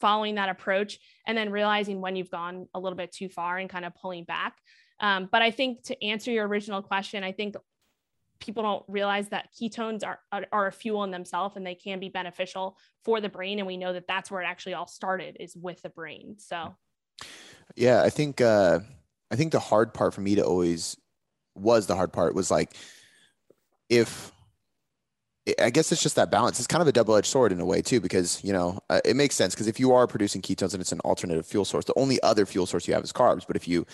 [0.00, 3.68] following that approach and then realizing when you've gone a little bit too far and
[3.68, 4.54] kind of pulling back.
[5.00, 7.54] Um, but I think to answer your original question, I think
[8.40, 11.98] people don't realize that ketones are, are, are a fuel in themselves and they can
[11.98, 15.36] be beneficial for the brain and we know that that's where it actually all started
[15.40, 16.74] is with the brain so
[17.76, 18.78] yeah i think uh
[19.30, 20.96] i think the hard part for me to always
[21.54, 22.76] was the hard part was like
[23.88, 24.32] if
[25.60, 26.58] I guess it's just that balance.
[26.58, 29.00] It's kind of a double edged sword in a way too, because you know uh,
[29.04, 31.84] it makes sense because if you are producing ketones and it's an alternative fuel source,
[31.84, 33.46] the only other fuel source you have is carbs.
[33.46, 33.86] But if you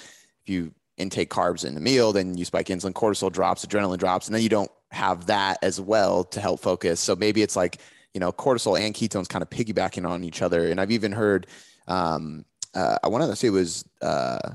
[0.43, 4.27] if you intake carbs in the meal, then you spike insulin, cortisol drops, adrenaline drops,
[4.27, 7.01] and then you don't have that as well to help focus.
[7.01, 7.81] So maybe it's like
[8.13, 10.71] you know cortisol and ketones kind of piggybacking on each other.
[10.71, 11.47] And I've even heard
[11.87, 14.55] um, uh, I wanted to say it was uh,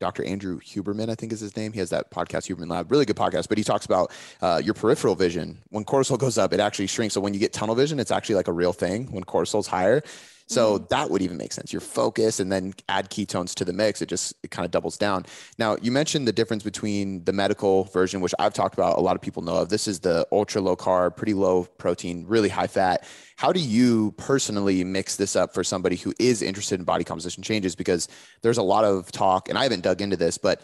[0.00, 0.24] Dr.
[0.24, 1.72] Andrew Huberman, I think is his name.
[1.72, 3.48] He has that podcast, Huberman Lab, really good podcast.
[3.48, 5.58] But he talks about uh, your peripheral vision.
[5.70, 7.14] When cortisol goes up, it actually shrinks.
[7.14, 9.10] So when you get tunnel vision, it's actually like a real thing.
[9.12, 10.02] When cortisol's higher,
[10.46, 10.84] so mm-hmm.
[10.90, 11.72] that would even make sense.
[11.72, 14.02] Your focus and then add ketones to the mix.
[14.02, 15.24] It just it kind of doubles down.
[15.58, 19.16] Now you mentioned the difference between the medical version, which I've talked about, a lot
[19.16, 19.68] of people know of.
[19.68, 23.06] This is the ultra low carb, pretty low protein, really high fat.
[23.36, 27.42] How do you personally mix this up for somebody who is interested in body composition
[27.42, 27.74] changes?
[27.74, 28.08] Because
[28.42, 30.60] there's a lot of talk, and I haven't dug into this, but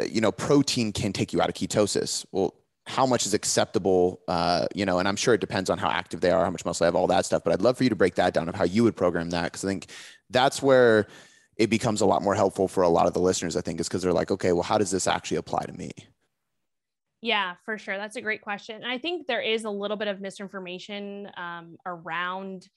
[0.00, 2.24] uh, you know, protein can take you out of ketosis.
[2.32, 2.54] Well,
[2.86, 6.20] how much is acceptable uh, you know and i'm sure it depends on how active
[6.20, 7.90] they are how much muscle they have all that stuff but i'd love for you
[7.90, 9.86] to break that down of how you would program that because i think
[10.30, 11.06] that's where
[11.56, 13.88] it becomes a lot more helpful for a lot of the listeners i think is
[13.88, 15.90] because they're like okay well how does this actually apply to me?
[17.22, 17.96] Yeah for sure.
[17.96, 21.76] That's a great question and i think there is a little bit of misinformation um,
[21.84, 22.68] around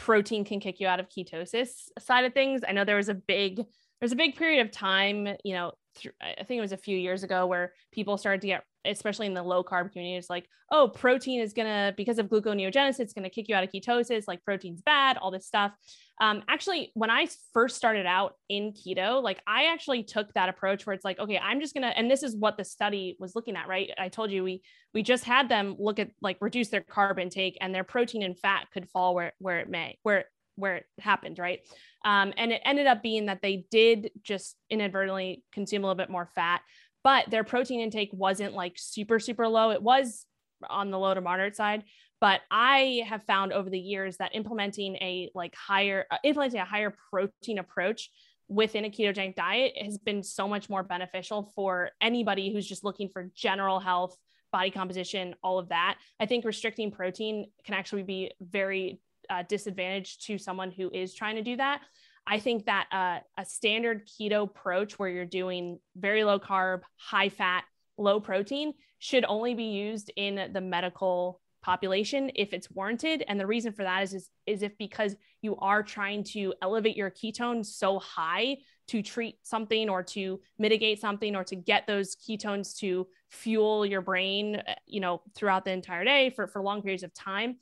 [0.00, 2.62] protein can kick you out of ketosis side of things.
[2.66, 3.64] I know there was a big
[4.00, 5.72] there's a big period of time you know
[6.20, 9.34] I think it was a few years ago where people started to get especially in
[9.34, 13.30] the low carb community, it's like, oh, protein is gonna, because of gluconeogenesis, it's gonna
[13.30, 15.72] kick you out of ketosis, like protein's bad, all this stuff.
[16.20, 20.86] Um, actually, when I first started out in keto, like I actually took that approach
[20.86, 23.56] where it's like, okay, I'm just gonna, and this is what the study was looking
[23.56, 23.90] at, right?
[23.98, 24.62] I told you we
[24.94, 28.38] we just had them look at like reduce their carb intake and their protein and
[28.38, 30.26] fat could fall where where it may, where
[30.60, 31.60] where it happened, right?
[32.04, 36.10] Um, and it ended up being that they did just inadvertently consume a little bit
[36.10, 36.62] more fat
[37.02, 39.70] but their protein intake wasn't like super, super low.
[39.70, 40.26] It was
[40.68, 41.84] on the low to moderate side.
[42.20, 46.66] But I have found over the years that implementing a like higher, uh, implementing a
[46.66, 48.10] higher protein approach
[48.48, 53.08] within a ketogenic diet has been so much more beneficial for anybody who's just looking
[53.08, 54.14] for general health,
[54.52, 55.96] body composition, all of that.
[56.18, 61.36] I think restricting protein can actually be very uh, disadvantaged to someone who is trying
[61.36, 61.80] to do that.
[62.26, 67.30] I think that uh, a standard keto approach where you're doing very low carb, high
[67.30, 67.64] fat,
[67.96, 73.24] low protein should only be used in the medical population if it's warranted.
[73.28, 76.96] And the reason for that is, is, is if because you are trying to elevate
[76.96, 82.16] your ketones so high to treat something or to mitigate something or to get those
[82.16, 86.82] ketones to fuel your brain, uh, you know, throughout the entire day for, for long
[86.82, 87.56] periods of time.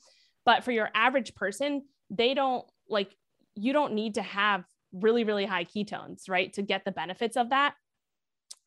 [0.48, 3.14] But for your average person, they don't like
[3.54, 7.50] you don't need to have really, really high ketones, right, to get the benefits of
[7.50, 7.74] that.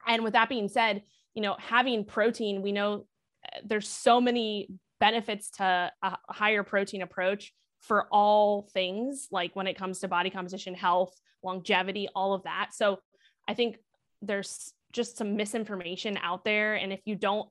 [0.05, 1.01] And with that being said,
[1.33, 3.07] you know, having protein, we know
[3.43, 9.65] uh, there's so many benefits to a higher protein approach for all things, like when
[9.65, 12.75] it comes to body composition, health, longevity, all of that.
[12.75, 12.99] So
[13.47, 13.77] I think
[14.21, 16.75] there's just some misinformation out there.
[16.75, 17.49] And if you don't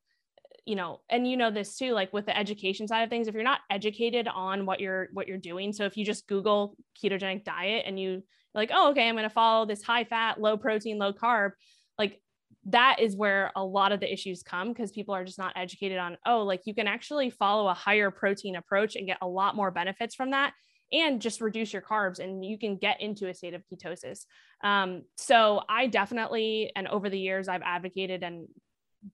[0.67, 3.35] you know and you know this too like with the education side of things if
[3.35, 7.45] you're not educated on what you're what you're doing so if you just google ketogenic
[7.45, 8.23] diet and you
[8.55, 11.51] like oh okay i'm going to follow this high fat low protein low carb
[11.99, 12.21] like
[12.67, 15.99] that is where a lot of the issues come because people are just not educated
[15.99, 19.57] on oh like you can actually follow a higher protein approach and get a lot
[19.57, 20.53] more benefits from that
[20.93, 24.25] and just reduce your carbs and you can get into a state of ketosis.
[24.63, 28.47] Um, so i definitely and over the years i've advocated and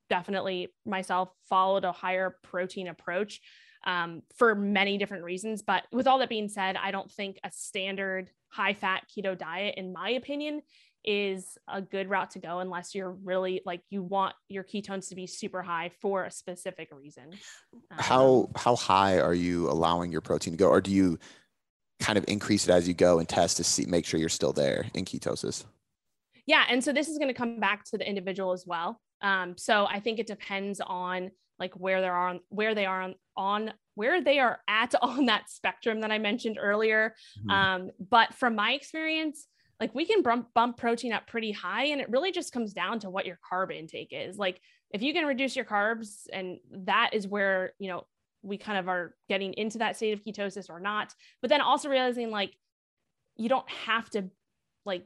[0.08, 3.40] definitely myself followed a higher protein approach
[3.84, 5.62] um, for many different reasons.
[5.62, 9.76] But with all that being said, I don't think a standard high fat keto diet,
[9.76, 10.62] in my opinion,
[11.04, 15.14] is a good route to go unless you're really like you want your ketones to
[15.14, 17.30] be super high for a specific reason.
[17.92, 21.18] Um, how how high are you allowing your protein to go, or do you
[22.00, 24.52] kind of increase it as you go and test to see make sure you're still
[24.52, 25.64] there in ketosis?
[26.46, 29.00] Yeah, and so this is going to come back to the individual as well.
[29.22, 33.02] Um, so I think it depends on like where they are on where they are
[33.02, 37.14] on, on where they are at on that spectrum that I mentioned earlier.
[37.40, 37.50] Mm-hmm.
[37.50, 39.46] Um, but from my experience,
[39.80, 43.00] like we can bump, bump protein up pretty high, and it really just comes down
[43.00, 44.38] to what your carb intake is.
[44.38, 44.60] Like
[44.90, 48.06] if you can reduce your carbs, and that is where you know
[48.42, 51.14] we kind of are getting into that state of ketosis or not.
[51.40, 52.54] But then also realizing like
[53.36, 54.30] you don't have to
[54.84, 55.04] like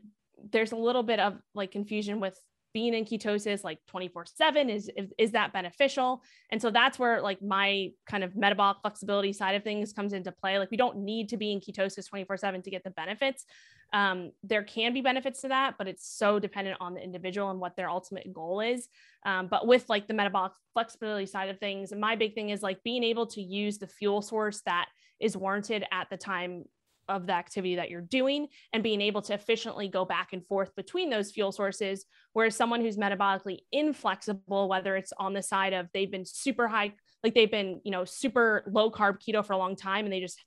[0.52, 2.38] there's a little bit of like confusion with
[2.72, 6.22] being in ketosis like 24 7 is, is that beneficial?
[6.50, 10.32] And so that's where like my kind of metabolic flexibility side of things comes into
[10.32, 10.58] play.
[10.58, 13.44] Like we don't need to be in ketosis 24 7 to get the benefits.
[13.92, 17.58] Um, there can be benefits to that but it's so dependent on the individual and
[17.58, 18.88] what their ultimate goal is.
[19.26, 22.82] Um, but with like the metabolic flexibility side of things my big thing is like
[22.84, 24.86] being able to use the fuel source that
[25.18, 26.64] is warranted at the time
[27.10, 30.74] of the activity that you're doing and being able to efficiently go back and forth
[30.76, 32.06] between those fuel sources.
[32.32, 36.92] Whereas someone who's metabolically inflexible, whether it's on the side of they've been super high,
[37.24, 40.20] like they've been, you know, super low carb keto for a long time and they
[40.20, 40.38] just,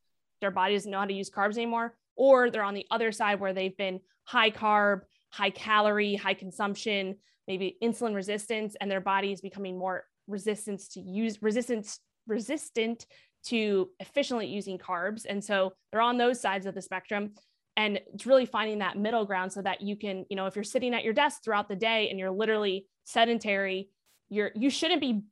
[0.41, 3.39] their body doesn't know how to use carbs anymore, or they're on the other side
[3.39, 7.15] where they've been high carb, high calorie, high consumption,
[7.47, 13.05] maybe insulin resistance, and their body is becoming more resistant to use resistance resistant
[13.45, 15.25] to efficiently using carbs.
[15.27, 17.33] And so they're on those sides of the spectrum.
[17.75, 20.63] And it's really finding that middle ground so that you can, you know, if you're
[20.63, 23.89] sitting at your desk throughout the day and you're literally sedentary,
[24.29, 25.23] you're you shouldn't be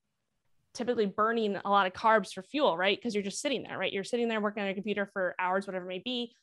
[0.74, 2.97] typically burning a lot of carbs for fuel, right?
[2.97, 3.91] Because you're just sitting there, right?
[3.91, 6.34] You're sitting there working on your computer for hours, whatever it may be.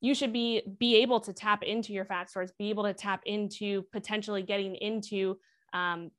[0.00, 3.22] You should be be able to tap into your fat stores, be able to tap
[3.24, 5.36] into potentially getting into
[5.72, 6.10] um,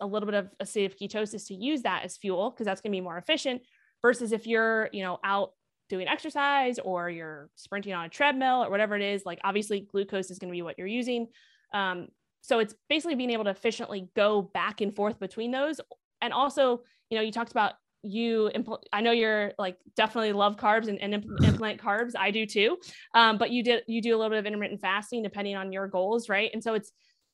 [0.00, 2.80] a little bit of a state of ketosis to use that as fuel because that's
[2.80, 3.62] going to be more efficient
[4.02, 5.52] versus if you're, you know, out
[5.88, 10.30] doing exercise or you're sprinting on a treadmill or whatever it is, like obviously glucose
[10.30, 11.26] is going to be what you're using.
[11.74, 12.08] Um,
[12.42, 15.80] so it's basically being able to efficiently go back and forth between those.
[16.22, 20.56] And also, you know, you talked about you impl- i know you're like definitely love
[20.56, 21.12] carbs and, and
[21.44, 22.78] implement carbs i do too
[23.14, 25.86] um, but you did you do a little bit of intermittent fasting depending on your
[25.86, 26.92] goals right and so it's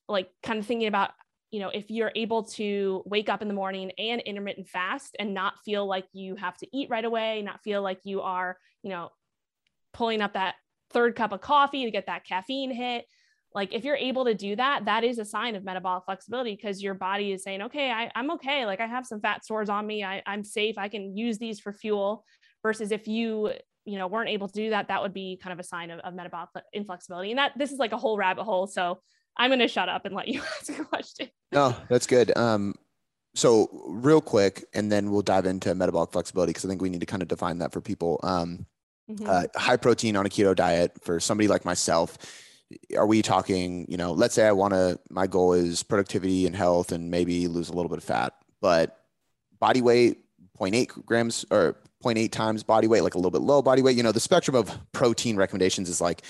[0.08, 1.10] like kind of thinking about
[1.50, 5.32] you know, if you're able to wake up in the morning and intermittent fast and
[5.32, 8.90] not feel like you have to eat right away, not feel like you are, you
[8.90, 9.10] know,
[9.92, 10.56] pulling up that
[10.90, 13.06] third cup of coffee to get that caffeine hit.
[13.54, 16.82] Like if you're able to do that, that is a sign of metabolic flexibility because
[16.82, 18.66] your body is saying, okay, I, am okay.
[18.66, 20.04] Like I have some fat stores on me.
[20.04, 20.76] I, I'm safe.
[20.76, 22.24] I can use these for fuel.
[22.62, 23.52] Versus if you,
[23.84, 26.00] you know, weren't able to do that, that would be kind of a sign of,
[26.00, 27.30] of metabolic inflexibility.
[27.30, 28.66] And that this is like a whole rabbit hole.
[28.66, 28.98] So
[29.36, 31.28] I'm going to shut up and let you ask a question.
[31.52, 32.36] no, that's good.
[32.36, 32.74] Um,
[33.34, 37.00] so real quick, and then we'll dive into metabolic flexibility because I think we need
[37.00, 38.18] to kind of define that for people.
[38.22, 38.66] Um,
[39.10, 39.26] mm-hmm.
[39.28, 42.16] uh, high protein on a keto diet for somebody like myself.
[42.96, 46.56] Are we talking, you know, let's say I want to, my goal is productivity and
[46.56, 48.98] health and maybe lose a little bit of fat, but
[49.60, 50.18] body weight
[50.58, 53.96] 0.8 grams or 0.8 times body weight, like a little bit low body weight.
[53.96, 56.22] You know, the spectrum of protein recommendations is like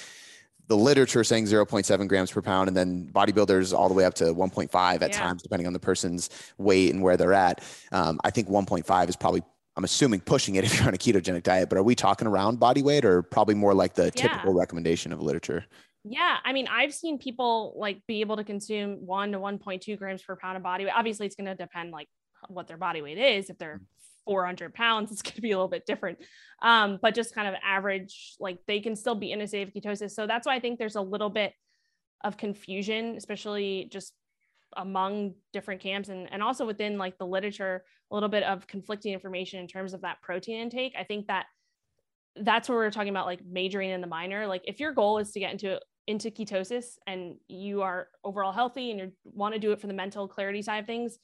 [0.68, 4.24] the literature saying 0.7 grams per pound and then bodybuilders all the way up to
[4.24, 5.18] 1.5 at yeah.
[5.18, 7.62] times depending on the person's weight and where they're at.
[7.92, 9.42] Um, i think 1.5 is probably
[9.76, 12.58] i'm assuming pushing it if you're on a ketogenic diet but are we talking around
[12.58, 14.10] body weight or probably more like the yeah.
[14.28, 15.64] typical recommendation of literature?
[16.04, 20.22] Yeah i mean i've seen people like be able to consume 1 to 1.2 grams
[20.22, 20.94] per pound of body weight.
[20.96, 22.08] Obviously it's going to depend like
[22.48, 23.50] what their body weight is.
[23.50, 23.80] If they're
[24.27, 26.18] 400 pounds, it's going to be a little bit different.
[26.62, 29.74] Um, but just kind of average, like they can still be in a state of
[29.74, 30.11] ketosis.
[30.11, 31.53] So that's why I think there's a little bit
[32.24, 34.12] of confusion, especially just
[34.77, 39.12] among different camps and, and also within like the literature, a little bit of conflicting
[39.12, 40.95] information in terms of that protein intake.
[40.99, 41.47] I think that
[42.37, 44.47] that's where we're talking about like majoring in the minor.
[44.47, 48.93] Like if your goal is to get into into ketosis and you are overall healthy
[48.93, 51.18] and you want to do it for the mental clarity side of things,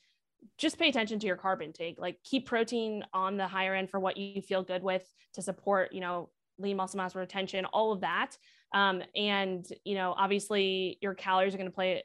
[0.58, 4.00] just pay attention to your carb intake like keep protein on the higher end for
[4.00, 6.28] what you feel good with to support you know
[6.58, 8.36] lean muscle mass retention all of that.
[8.72, 12.02] Um, and you know obviously your calories are going to play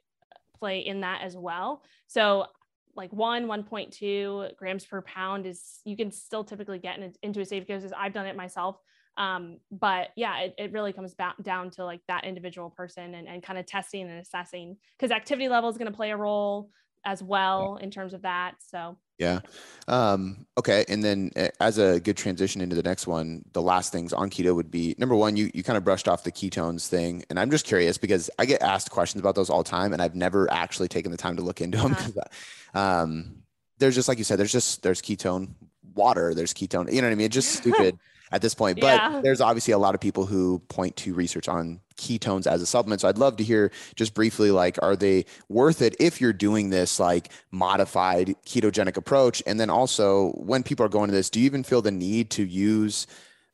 [0.59, 1.83] play in that as well.
[2.07, 2.47] So
[2.95, 7.45] like one 1.2 grams per pound is you can still typically get in, into a
[7.45, 7.93] safe doses.
[7.95, 8.77] I've done it myself.
[9.17, 13.27] Um, but yeah it, it really comes back down to like that individual person and,
[13.27, 16.69] and kind of testing and assessing because activity level is going to play a role
[17.05, 18.55] as well in terms of that.
[18.59, 19.39] So yeah.
[19.87, 20.85] Um, okay.
[20.87, 24.29] And then eh, as a good transition into the next one, the last things on
[24.29, 27.23] keto would be number one, you, you kind of brushed off the ketones thing.
[27.29, 30.01] And I'm just curious because I get asked questions about those all the time and
[30.01, 31.93] I've never actually taken the time to look into them.
[31.93, 32.79] Uh-huh.
[32.79, 33.37] um,
[33.79, 35.49] there's just, like you said, there's just, there's ketone
[35.95, 37.25] water, there's ketone, you know what I mean?
[37.25, 37.97] It's just stupid
[38.31, 38.79] at this point.
[38.79, 39.21] But yeah.
[39.23, 43.01] there's obviously a lot of people who point to research on ketones as a supplement.
[43.01, 46.69] So I'd love to hear just briefly like, are they worth it if you're doing
[46.69, 49.41] this like modified ketogenic approach?
[49.45, 52.29] And then also, when people are going to this, do you even feel the need
[52.31, 53.07] to use?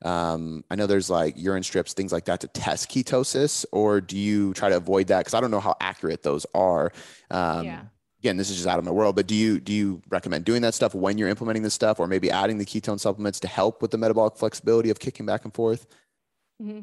[0.04, 4.18] Um, I know there's like urine strips, things like that to test ketosis, or do
[4.18, 5.20] you try to avoid that?
[5.20, 6.92] Because I don't know how accurate those are.
[7.32, 7.82] Um, yeah
[8.24, 10.62] again, this is just out of my world, but do you do you recommend doing
[10.62, 13.82] that stuff when you're implementing this stuff, or maybe adding the ketone supplements to help
[13.82, 15.86] with the metabolic flexibility of kicking back and forth?
[16.62, 16.82] Mm-hmm.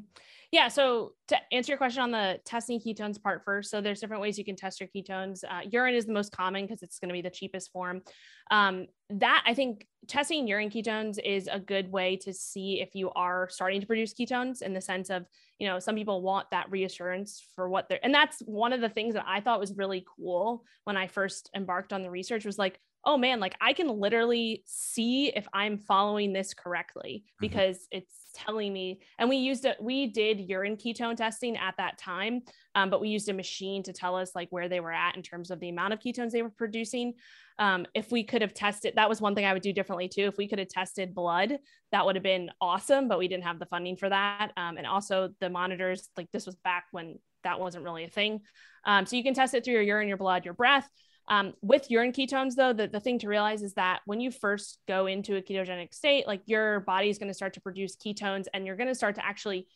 [0.53, 0.67] Yeah.
[0.67, 4.37] So to answer your question on the testing ketones part first, so there's different ways
[4.37, 5.45] you can test your ketones.
[5.49, 8.03] Uh, urine is the most common because it's going to be the cheapest form.
[8.51, 13.11] Um, that I think testing urine ketones is a good way to see if you
[13.13, 15.25] are starting to produce ketones in the sense of,
[15.61, 18.89] you know, some people want that reassurance for what they're, and that's one of the
[18.89, 22.59] things that I thought was really cool when I first embarked on the research was
[22.59, 27.37] like, oh man, like I can literally see if I'm following this correctly mm-hmm.
[27.41, 27.99] because mm-hmm.
[27.99, 29.01] it's telling me.
[29.19, 32.43] And we used it, we did urine ketone testing at that time,
[32.75, 35.23] um, but we used a machine to tell us like where they were at in
[35.23, 37.15] terms of the amount of ketones they were producing.
[37.59, 40.27] Um, if we could have tested, that was one thing I would do differently too.
[40.27, 41.59] If we could have tested blood,
[41.93, 44.53] that would have been awesome, but we didn't have the funding for that.
[44.57, 48.41] Um, and also the monitors, like this was back when that wasn't really a thing.
[48.85, 50.89] Um, so you can test it through your urine, your blood, your breath.
[51.31, 54.79] Um, with urine ketones, though, the, the thing to realize is that when you first
[54.87, 58.47] go into a ketogenic state, like your body is going to start to produce ketones
[58.53, 59.67] and you're going to start to actually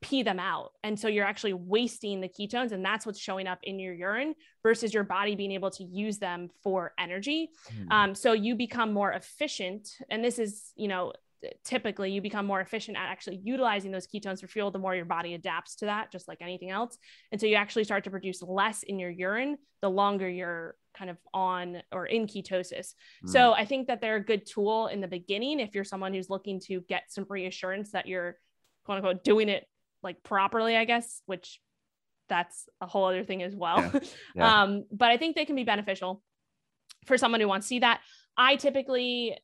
[0.00, 0.72] pee them out.
[0.82, 4.34] And so you're actually wasting the ketones, and that's what's showing up in your urine
[4.62, 7.50] versus your body being able to use them for energy.
[7.72, 7.92] Mm.
[7.92, 9.88] Um, so you become more efficient.
[10.10, 11.12] And this is, you know,
[11.64, 15.04] typically you become more efficient at actually utilizing those ketones for fuel the more your
[15.04, 16.96] body adapts to that just like anything else
[17.32, 21.10] and so you actually start to produce less in your urine the longer you're kind
[21.10, 23.28] of on or in ketosis mm.
[23.28, 26.30] so i think that they're a good tool in the beginning if you're someone who's
[26.30, 28.38] looking to get some reassurance that you're
[28.84, 29.66] quote unquote doing it
[30.02, 31.60] like properly i guess which
[32.28, 34.00] that's a whole other thing as well yeah.
[34.34, 34.62] Yeah.
[34.62, 36.22] um but i think they can be beneficial
[37.06, 38.00] for someone who wants to see that
[38.36, 39.36] i typically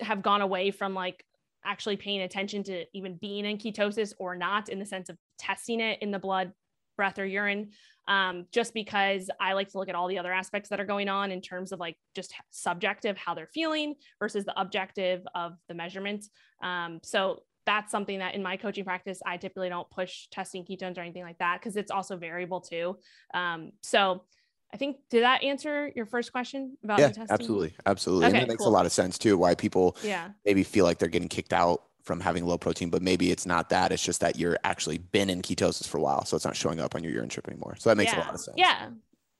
[0.00, 1.24] have gone away from like
[1.64, 5.80] actually paying attention to even being in ketosis or not in the sense of testing
[5.80, 6.52] it in the blood
[6.96, 7.70] breath or urine
[8.08, 11.08] um, just because i like to look at all the other aspects that are going
[11.08, 15.74] on in terms of like just subjective how they're feeling versus the objective of the
[15.74, 16.26] measurement.
[16.62, 20.96] Um, so that's something that in my coaching practice i typically don't push testing ketones
[20.96, 22.96] or anything like that because it's also variable too.
[23.34, 24.24] Um, so
[24.72, 28.48] I think did that answer your first question about yeah, absolutely, absolutely, okay, and it
[28.48, 28.68] makes cool.
[28.68, 29.36] a lot of sense too.
[29.36, 33.02] Why people yeah maybe feel like they're getting kicked out from having low protein, but
[33.02, 33.92] maybe it's not that.
[33.92, 36.80] It's just that you're actually been in ketosis for a while, so it's not showing
[36.80, 37.76] up on your urine trip anymore.
[37.78, 38.18] So that makes yeah.
[38.18, 38.56] a lot of sense.
[38.56, 38.90] Yeah,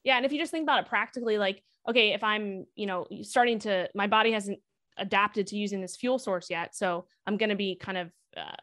[0.05, 3.07] yeah, and if you just think about it practically, like okay, if I'm you know
[3.23, 4.59] starting to my body hasn't
[4.97, 8.57] adapted to using this fuel source yet, so I'm going to be kind of uh,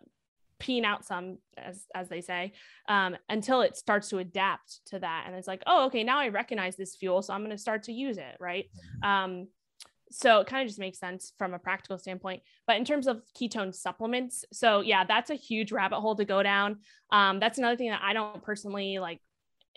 [0.60, 2.53] peeing out some as as they say
[2.88, 5.26] um, until it starts to adapt to that.
[5.28, 7.84] And it's like oh okay now i recognize this fuel so i'm going to start
[7.84, 8.66] to use it right?
[8.66, 9.10] Mm-hmm.
[9.10, 9.47] um,
[10.10, 12.41] so it kind of just makes sense from a practical standpoint.
[12.66, 16.41] But in terms of ketone supplements so yeah that's a huge rabbit hole to go
[16.43, 16.80] down.
[17.12, 19.22] Um, that's another thing that i don't personally like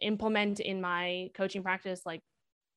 [0.00, 2.02] implement in my coaching practice.
[2.06, 2.22] Like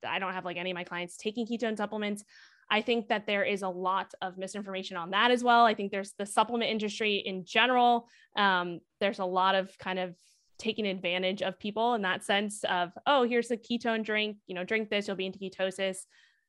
[0.06, 2.24] i don't have like any of my clients taking ketone supplements
[2.70, 5.66] I think that there is a lot of misinformation on that as well.
[5.66, 8.08] I think there's the supplement industry in general.
[8.36, 10.16] Um, there's a lot of kind of
[10.58, 14.64] taking advantage of people in that sense of, oh, here's a ketone drink, you know,
[14.64, 15.98] drink this, you'll be into ketosis,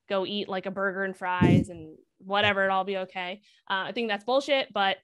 [0.08, 3.42] go eat like a burger and fries and whatever, it'll all be okay.
[3.68, 4.98] Uh, I think that's bullshit, but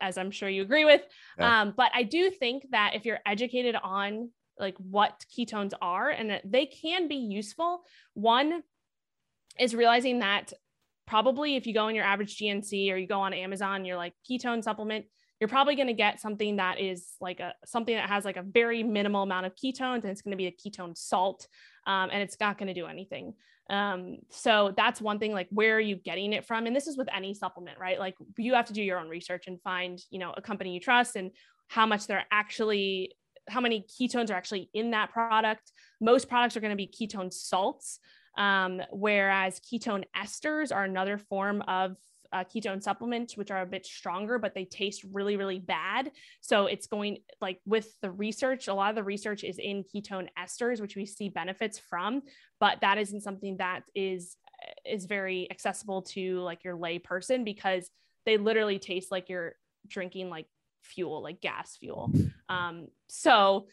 [0.00, 1.02] as I'm sure you agree with.
[1.38, 1.62] Yeah.
[1.62, 6.30] Um, but I do think that if you're educated on like what ketones are and
[6.30, 7.82] that they can be useful,
[8.14, 8.62] one,
[9.58, 10.52] is realizing that
[11.06, 14.12] probably if you go on your average GNC or you go on Amazon, you're like
[14.30, 15.06] ketone supplement,
[15.40, 18.42] you're probably going to get something that is like a something that has like a
[18.42, 21.46] very minimal amount of ketones and it's going to be a ketone salt
[21.86, 23.34] um, and it's not going to do anything.
[23.70, 26.66] Um, so that's one thing like where are you getting it from?
[26.66, 27.98] And this is with any supplement right?
[27.98, 30.80] Like you have to do your own research and find you know a company you
[30.80, 31.30] trust and
[31.68, 33.14] how much they're actually
[33.48, 35.72] how many ketones are actually in that product.
[36.00, 38.00] Most products are going to be ketone salts
[38.36, 41.96] um, whereas ketone esters are another form of
[42.32, 46.10] uh, ketone supplements, which are a bit stronger, but they taste really, really bad.
[46.40, 50.28] So it's going like with the research, a lot of the research is in ketone
[50.38, 52.22] esters, which we see benefits from,
[52.60, 54.36] but that isn't something that is
[54.84, 57.88] is very accessible to like your lay person because
[58.26, 59.54] they literally taste like you're
[59.86, 60.46] drinking like
[60.82, 62.12] fuel, like gas fuel.
[62.48, 63.68] Um, so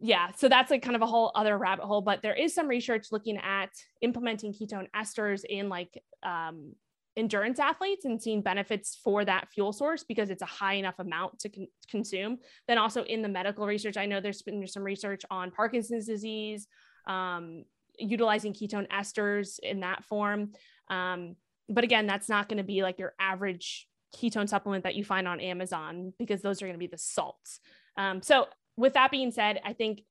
[0.00, 2.66] yeah, so that's like kind of a whole other rabbit hole, but there is some
[2.66, 3.70] research looking at
[4.00, 6.72] implementing ketone esters in like um,
[7.16, 11.38] endurance athletes and seeing benefits for that fuel source because it's a high enough amount
[11.40, 12.38] to con- consume.
[12.66, 16.66] Then also in the medical research, I know there's been some research on Parkinson's disease,
[17.06, 17.64] um,
[17.98, 20.52] utilizing ketone esters in that form.
[20.88, 21.36] Um,
[21.68, 23.86] but again, that's not going to be like your average
[24.16, 27.60] ketone supplement that you find on Amazon because those are going to be the salts.
[27.96, 28.46] Um, so
[28.80, 30.02] with that being said, I think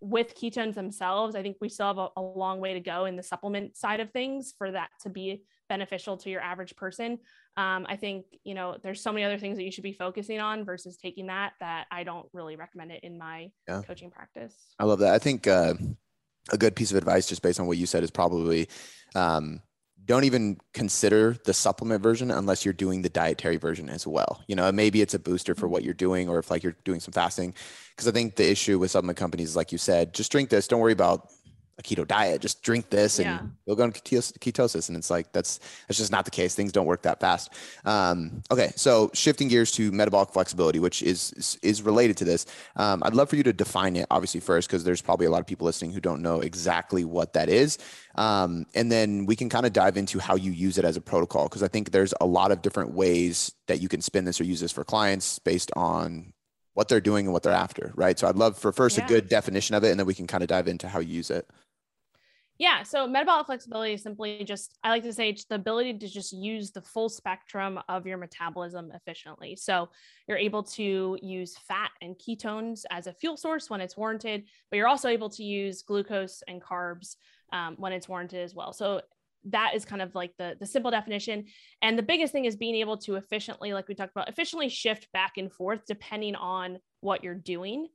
[0.00, 3.16] with ketones themselves, I think we still have a, a, long way to go in
[3.16, 7.18] the supplement side of things for that to be beneficial to your average person.
[7.56, 10.40] Um, I think, you know, there's so many other things that you should be focusing
[10.40, 13.82] on versus taking that, that I don't really recommend it in my yeah.
[13.82, 14.54] coaching practice.
[14.78, 15.14] I love that.
[15.14, 15.74] I think uh,
[16.50, 18.68] a good piece of advice, just based on what you said, is probably
[19.14, 19.60] um,
[20.04, 24.42] don't even consider the supplement version unless you're doing the dietary version as well.
[24.48, 27.00] You know, maybe it's a booster for what you're doing, or if like you're doing
[27.00, 27.54] some fasting.
[27.90, 30.66] Because I think the issue with supplement companies like you said, just drink this.
[30.66, 31.28] Don't worry about
[31.82, 32.40] a keto diet.
[32.40, 33.40] Just drink this and yeah.
[33.66, 34.88] you'll go into ketosis.
[34.88, 36.54] And it's like, that's, that's just not the case.
[36.54, 37.52] Things don't work that fast.
[37.84, 38.72] Um, okay.
[38.76, 42.46] So shifting gears to metabolic flexibility, which is, is, related to this.
[42.76, 45.40] Um, I'd love for you to define it obviously first, because there's probably a lot
[45.40, 47.78] of people listening who don't know exactly what that is.
[48.14, 51.00] Um, and then we can kind of dive into how you use it as a
[51.00, 51.48] protocol.
[51.48, 54.44] Cause I think there's a lot of different ways that you can spin this or
[54.44, 56.32] use this for clients based on
[56.74, 58.18] what they're doing and what they're after, right?
[58.18, 59.04] So I'd love for first yeah.
[59.04, 61.14] a good definition of it, and then we can kind of dive into how you
[61.14, 61.48] use it.
[62.58, 62.82] Yeah.
[62.82, 66.32] So metabolic flexibility is simply just, I like to say, it's the ability to just
[66.32, 69.56] use the full spectrum of your metabolism efficiently.
[69.56, 69.88] So
[70.28, 74.76] you're able to use fat and ketones as a fuel source when it's warranted, but
[74.76, 77.16] you're also able to use glucose and carbs
[77.52, 78.72] um, when it's warranted as well.
[78.72, 79.00] So
[79.44, 81.44] that is kind of like the the simple definition
[81.82, 85.08] and the biggest thing is being able to efficiently like we talked about efficiently shift
[85.12, 87.88] back and forth depending on what you're doing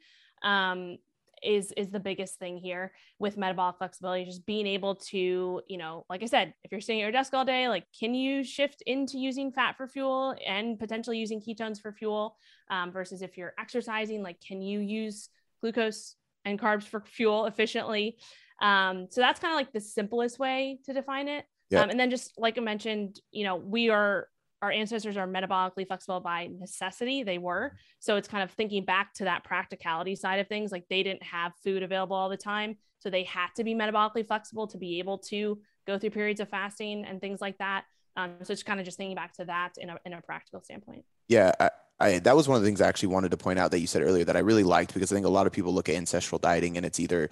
[0.43, 0.97] um,
[1.44, 6.06] is is the biggest thing here with metabolic flexibility just being able to you know
[6.10, 8.82] like i said if you're sitting at your desk all day like can you shift
[8.86, 12.36] into using fat for fuel and potentially using ketones for fuel
[12.70, 15.30] um, versus if you're exercising like can you use
[15.62, 16.16] glucose
[16.46, 18.18] and carbs for fuel efficiently
[18.60, 21.82] um, so that's kind of like the simplest way to define it yeah.
[21.82, 24.28] um, and then just like i mentioned you know we are
[24.62, 27.78] our ancestors are metabolically flexible by necessity they were.
[27.99, 31.24] So it's kind of thinking back to that practicality side of things like they didn't
[31.24, 34.99] have food available all the time so they had to be metabolically flexible to be
[34.99, 37.86] able to go through periods of fasting and things like that.
[38.16, 40.62] Um, so it's kind of just thinking back to that in a, in a practical
[40.62, 41.05] standpoint.
[41.28, 43.72] Yeah I, I, that was one of the things I actually wanted to point out
[43.72, 45.74] that you said earlier that I really liked because I think a lot of people
[45.74, 47.30] look at ancestral dieting and it's either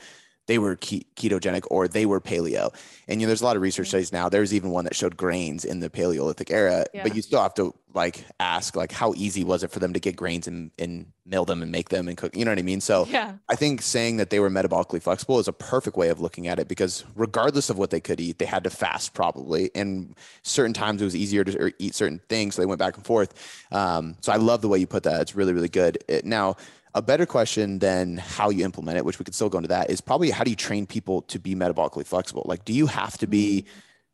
[0.48, 2.74] they were ketogenic or they were paleo.
[3.08, 3.90] And you know, there's a lot of research mm-hmm.
[3.90, 4.30] studies now.
[4.30, 7.04] There's even one that showed grains in the Paleolithic era, yeah.
[7.04, 10.00] but you still have to like ask like how easy was it for them to
[10.00, 12.36] get grains and, and mill them and make them and cook.
[12.36, 12.82] You know what I mean?
[12.82, 13.36] So yeah.
[13.50, 16.60] I think saying that they were metabolically flexible is a perfect way of looking at
[16.60, 19.72] it because regardless of what they could eat, they had to fast probably.
[19.74, 22.56] And certain times it was easier to eat certain things.
[22.56, 23.34] So they went back and forth.
[23.72, 25.22] Um, so I love the way you put that.
[25.22, 25.98] It's really, really good.
[26.08, 26.58] It, now,
[26.96, 29.90] a better question than how you implement it, which we could still go into that,
[29.90, 32.44] is probably how do you train people to be metabolically flexible?
[32.46, 33.66] Like, do you have to be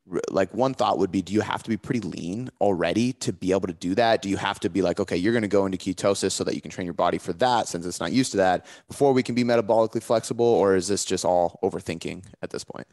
[0.09, 0.17] mm-hmm.
[0.31, 3.51] like one thought would be do you have to be pretty lean already to be
[3.51, 4.23] able to do that?
[4.23, 6.55] Do you have to be like okay you're going to go into ketosis so that
[6.55, 9.21] you can train your body for that since it's not used to that before we
[9.21, 12.87] can be metabolically flexible or is this just all overthinking at this point?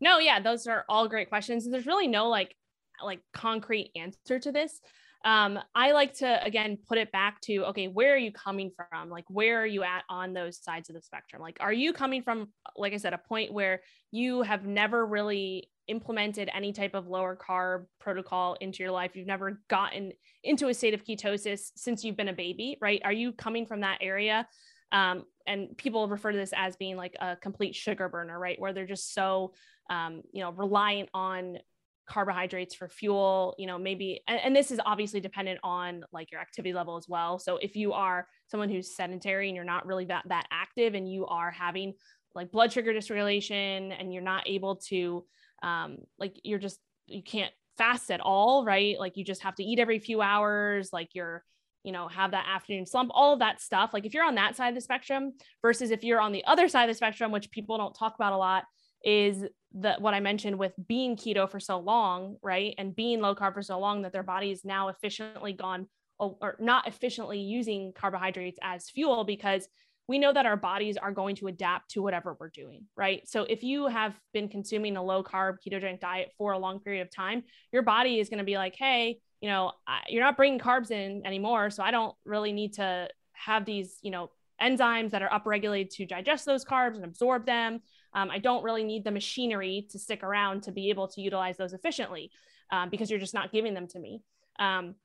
[0.00, 2.56] No yeah those are all great questions there's really no like
[3.02, 4.80] like concrete answer to this
[5.26, 9.10] um, I like to again put it back to okay, where are you coming from?
[9.10, 11.42] Like, where are you at on those sides of the spectrum?
[11.42, 13.80] Like, are you coming from, like I said, a point where
[14.12, 19.16] you have never really implemented any type of lower carb protocol into your life?
[19.16, 20.12] You've never gotten
[20.44, 23.02] into a state of ketosis since you've been a baby, right?
[23.04, 24.46] Are you coming from that area?
[24.92, 28.60] Um, and people refer to this as being like a complete sugar burner, right?
[28.60, 29.54] Where they're just so,
[29.90, 31.58] um, you know, reliant on
[32.06, 36.40] carbohydrates for fuel you know maybe and, and, this is obviously dependent on like your
[36.40, 37.38] activity level as well.
[37.38, 41.10] So if you are someone who's sedentary and you're not really that that active and
[41.10, 41.94] you are having
[42.34, 45.24] like blood sugar dysregulation and you're not able to
[45.62, 48.98] um like you're just you can't fast at all right?
[48.98, 51.44] Like you just have to eat every few hours like you're
[51.82, 53.90] you know have that afternoon slump all of that stuff.
[53.92, 55.32] Like if you're on that side of the spectrum
[55.62, 58.32] versus if you're on the other side of the spectrum which people don't talk about
[58.32, 58.64] a lot
[59.06, 59.44] is
[59.74, 62.74] that what I mentioned with being keto for so long, right?
[62.76, 65.86] And being low carb for so long that their body is now efficiently gone
[66.18, 69.68] oh, or not efficiently using carbohydrates as fuel because
[70.08, 73.28] we know that our bodies are going to adapt to whatever we're doing, right?
[73.28, 77.02] So if you have been consuming a low carb ketogenic diet for a long period
[77.02, 79.72] of time, your body is going to be like, hey, you know,
[80.08, 84.10] you're not bringing carbs in anymore, so I don't really need to have these, you
[84.10, 84.30] know,
[84.62, 87.80] enzymes that are upregulated to digest those carbs and absorb them.
[88.16, 91.56] Um, I don't really need the machinery to stick around to be able to utilize
[91.56, 92.32] those efficiently
[92.72, 94.22] um, because you're just not giving them to me.
[94.58, 94.96] Um,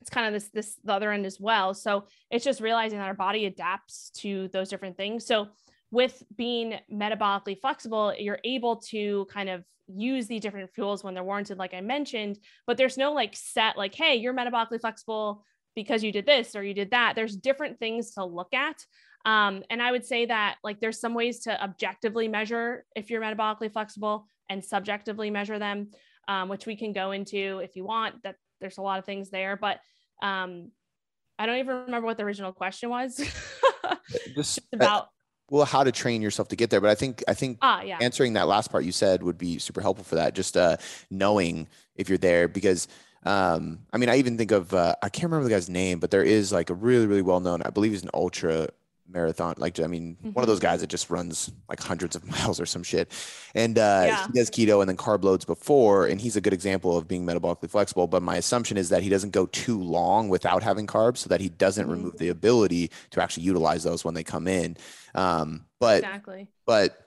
[0.00, 1.74] it's kind of this this the other end as well.
[1.74, 5.26] So it's just realizing that our body adapts to those different things.
[5.26, 5.48] So
[5.90, 11.24] with being metabolically flexible, you're able to kind of use these different fuels when they're
[11.24, 15.44] warranted, like I mentioned, but there's no like set, like, hey, you're metabolically flexible
[15.74, 17.14] because you did this or you did that.
[17.14, 18.84] There's different things to look at.
[19.28, 23.20] Um, and I would say that like there's some ways to objectively measure if you're
[23.20, 25.90] metabolically flexible and subjectively measure them,
[26.28, 28.22] um, which we can go into if you want.
[28.22, 29.80] That there's a lot of things there, but
[30.22, 30.70] um,
[31.38, 33.16] I don't even remember what the original question was.
[34.34, 35.08] Just, Just about
[35.50, 37.96] well how to train yourself to get there but i think i think ah, yeah.
[38.00, 40.76] answering that last part you said would be super helpful for that just uh
[41.10, 42.86] knowing if you're there because
[43.24, 46.10] um i mean i even think of uh, i can't remember the guy's name but
[46.10, 48.68] there is like a really really well known i believe he's an ultra
[49.08, 49.54] marathon.
[49.58, 50.30] Like, I mean, mm-hmm.
[50.30, 50.66] one of those mm-hmm.
[50.66, 53.12] guys that just runs like hundreds of miles or some shit.
[53.54, 54.26] And uh, yeah.
[54.26, 56.06] he does keto and then carb loads before.
[56.06, 58.06] And he's a good example of being metabolically flexible.
[58.06, 61.40] But my assumption is that he doesn't go too long without having carbs so that
[61.40, 61.92] he doesn't mm-hmm.
[61.92, 64.76] remove the ability to actually utilize those when they come in.
[65.14, 66.48] Um, but, exactly.
[66.66, 67.04] but,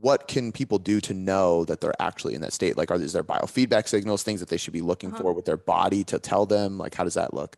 [0.00, 2.76] what can people do to know that they're actually in that state?
[2.76, 5.22] Like, are is there biofeedback signals, things that they should be looking uh-huh.
[5.22, 6.76] for with their body to tell them?
[6.76, 7.56] Like, how does that look?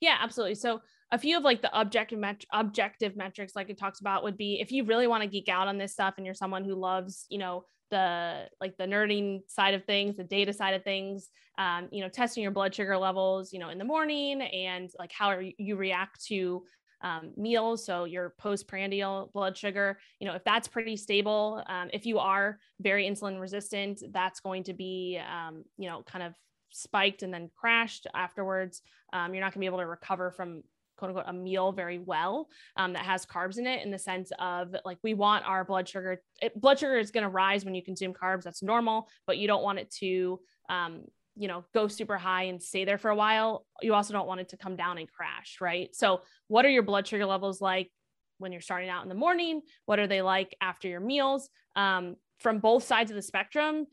[0.00, 0.56] Yeah, absolutely.
[0.56, 0.80] So
[1.10, 4.60] a few of like the objective met- objective metrics like it talks about would be
[4.60, 7.26] if you really want to geek out on this stuff and you're someone who loves
[7.28, 11.88] you know the like the nerding side of things the data side of things um,
[11.90, 15.38] you know testing your blood sugar levels you know in the morning and like how
[15.58, 16.62] you react to
[17.00, 22.04] um, meals so your postprandial blood sugar you know if that's pretty stable um, if
[22.04, 26.34] you are very insulin resistant that's going to be um, you know kind of
[26.70, 28.82] spiked and then crashed afterwards
[29.12, 30.62] um, you're not going to be able to recover from
[30.98, 34.30] quote unquote a meal very well um, that has carbs in it in the sense
[34.38, 37.74] of like we want our blood sugar it, blood sugar is going to rise when
[37.74, 40.38] you consume carbs that's normal but you don't want it to
[40.68, 41.04] um,
[41.36, 43.64] you know go super high and stay there for a while.
[43.80, 45.94] You also don't want it to come down and crash right?
[45.94, 47.90] So what are your blood sugar levels like
[48.38, 49.62] when you're starting out in the morning?
[49.86, 51.48] What are they like after your meals?
[51.76, 53.86] Um, from both sides of the spectrum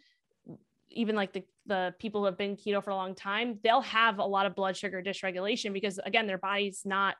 [0.89, 4.19] even like the the people who have been keto for a long time, they'll have
[4.19, 7.15] a lot of blood sugar dysregulation because again, their body's not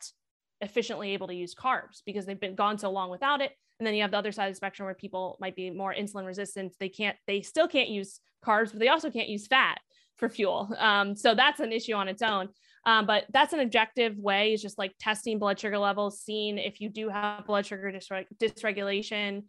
[0.62, 3.52] efficiently able to use carbs because they've been gone so long without it.
[3.80, 5.94] And then you have the other side of the spectrum where people might be more
[5.94, 6.74] insulin resistant.
[6.80, 9.80] They can't, they still can't use carbs, but they also can't use fat
[10.16, 10.74] for fuel.
[10.78, 12.50] Um, so that's an issue on its own.
[12.86, 16.80] Um, but that's an objective way is just like testing blood sugar levels, seeing if
[16.80, 19.44] you do have blood sugar dysreg- dysregulation.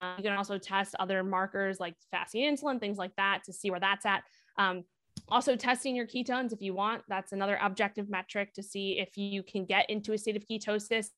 [0.00, 3.70] Um, you can also test other markers like fasting insulin, things like that to see
[3.70, 4.22] where that's at.
[4.56, 4.84] Um,
[5.28, 7.02] also, testing your ketones if you want.
[7.08, 11.08] That's another objective metric to see if you can get into a state of ketosis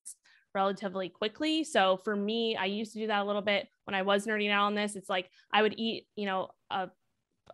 [0.55, 1.65] relatively quickly.
[1.65, 4.51] So for me, I used to do that a little bit when I was nerding
[4.51, 4.97] out on this.
[4.97, 6.89] It's like I would eat, you know, a,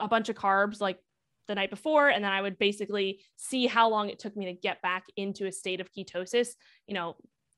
[0.01, 0.99] a bunch of carbs like
[1.49, 4.53] the night before, and then I would basically see how long it took me to
[4.53, 6.51] get back into a state of ketosis,
[6.87, 7.17] you know,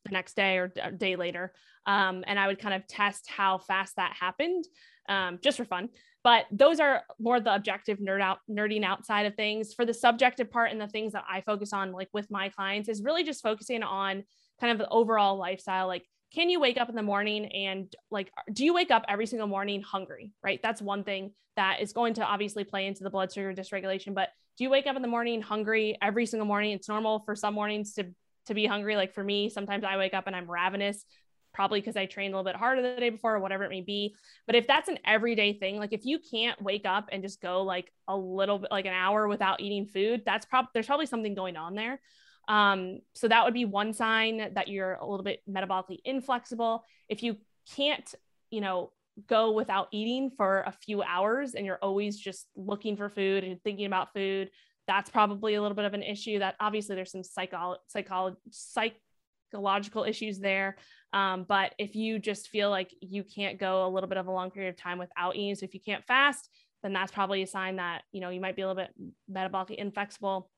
[0.09, 1.53] the next day or day later.
[1.87, 4.65] Um, and I would kind of test how fast that happened
[5.09, 5.89] um, just for fun.
[6.25, 9.73] But those are more the objective nerd out, nerding outside of things.
[9.73, 12.89] For the subjective part and the things that I focus on, like with my clients,
[12.89, 14.25] is really just focusing on
[14.61, 15.87] kind of the overall lifestyle.
[15.87, 16.05] Like,
[16.35, 19.49] can you wake up in the morning and like, do you wake up every single
[19.49, 20.33] morning hungry?
[20.43, 20.61] Right.
[20.63, 24.15] That's one thing that is going to obviously play into the blood sugar dysregulation.
[24.15, 24.29] But
[24.59, 26.73] do you wake up in the morning hungry every single morning?
[26.73, 28.13] It's normal for some mornings to
[28.49, 28.97] to be hungry.
[28.97, 31.05] Like for me, sometimes I wake up and I'm ravenous,
[31.55, 33.81] probably because I trained a little bit harder the day before or whatever it may
[33.81, 34.15] be.
[34.47, 37.63] But if that's an everyday thing, like if you can't wake up and just go
[37.63, 41.35] like a little bit, like an hour without eating food, that's probably there's probably something
[41.35, 42.01] going on there.
[42.49, 46.85] Um, so that would be one sign that you're a little bit metabolically inflexible.
[47.09, 47.37] If you
[47.77, 48.15] can't,
[48.51, 48.93] you know,
[49.27, 53.63] go without eating for a few hours and you're always just looking for food and
[53.63, 54.51] thinking about food,
[54.89, 60.03] that's probably a little bit of an issue that obviously there's some psycho, psycho, psychological
[60.03, 60.77] issues there.
[61.13, 64.33] Um, but if you just feel like you can't go a little bit of a
[64.33, 66.49] long period of time without eating, so if you can't fast,
[66.83, 68.95] then that's probably a sign that, you know, you might be a little bit
[69.31, 70.51] metabolically inflexible.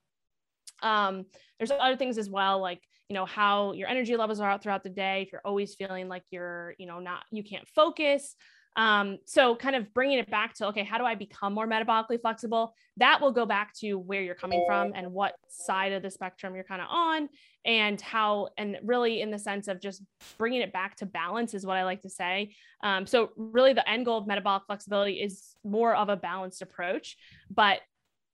[0.82, 1.26] Um,
[1.58, 4.84] there's other things as well, like, you know, how your energy levels are out throughout
[4.84, 5.22] the day.
[5.22, 8.36] If you're always feeling like you're, you know, not, you can't focus,
[8.76, 12.20] um, so kind of bringing it back to, okay, how do I become more metabolically
[12.20, 12.74] flexible?
[12.98, 16.54] That will go back to where you're coming from and what side of the spectrum
[16.54, 17.28] you're kind of on
[17.64, 20.02] and how, and really in the sense of just
[20.38, 22.54] bringing it back to balance is what I like to say.
[22.82, 27.16] Um, so really the end goal of metabolic flexibility is more of a balanced approach,
[27.50, 27.80] but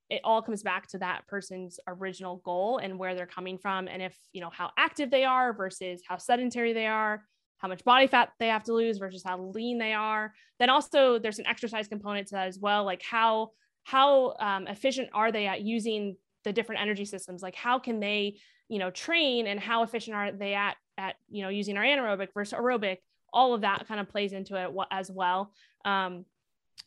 [0.09, 4.01] it all comes back to that person's original goal and where they're coming from and
[4.01, 7.24] if you know how active they are versus how sedentary they are
[7.59, 10.34] how much body fat they have to lose versus how lean they are.
[10.59, 13.50] Then also there's an exercise component to that as well, like how
[13.84, 17.42] how um, efficient are they at using the different energy systems?
[17.42, 18.38] Like how can they,
[18.68, 22.28] you know, train and how efficient are they at at you know using our anaerobic
[22.34, 22.98] versus aerobic?
[23.32, 25.52] All of that kind of plays into it as well.
[25.84, 26.24] Um,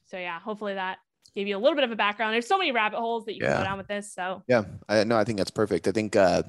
[0.05, 0.97] so yeah, hopefully that
[1.35, 2.33] gave you a little bit of a background.
[2.33, 3.53] There's so many rabbit holes that you yeah.
[3.53, 4.13] can go down with this.
[4.13, 5.87] So yeah, I no, I think that's perfect.
[5.87, 6.43] I think uh,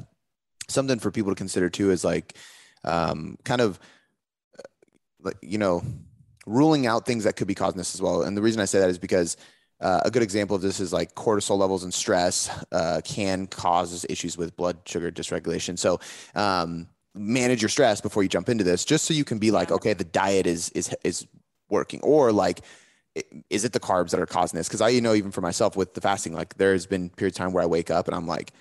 [0.68, 2.36] something for people to consider too is like
[2.84, 3.78] um, kind of,
[5.42, 5.82] you know,
[6.46, 8.22] ruling out things that could be causing this as well.
[8.22, 9.36] And the reason I say that is because
[9.80, 14.04] uh, a good example of this is like cortisol levels and stress uh, can cause
[14.08, 15.78] issues with blood sugar dysregulation.
[15.78, 16.00] So,
[16.34, 19.72] um, manage your stress before you jump into this, just so you can be like,
[19.72, 21.26] okay, the diet is is is
[21.70, 22.60] working, or like,
[23.48, 24.68] is it the carbs that are causing this?
[24.68, 27.44] Because I you know even for myself with the fasting, like there's been periods of
[27.44, 28.52] time where I wake up and I'm like,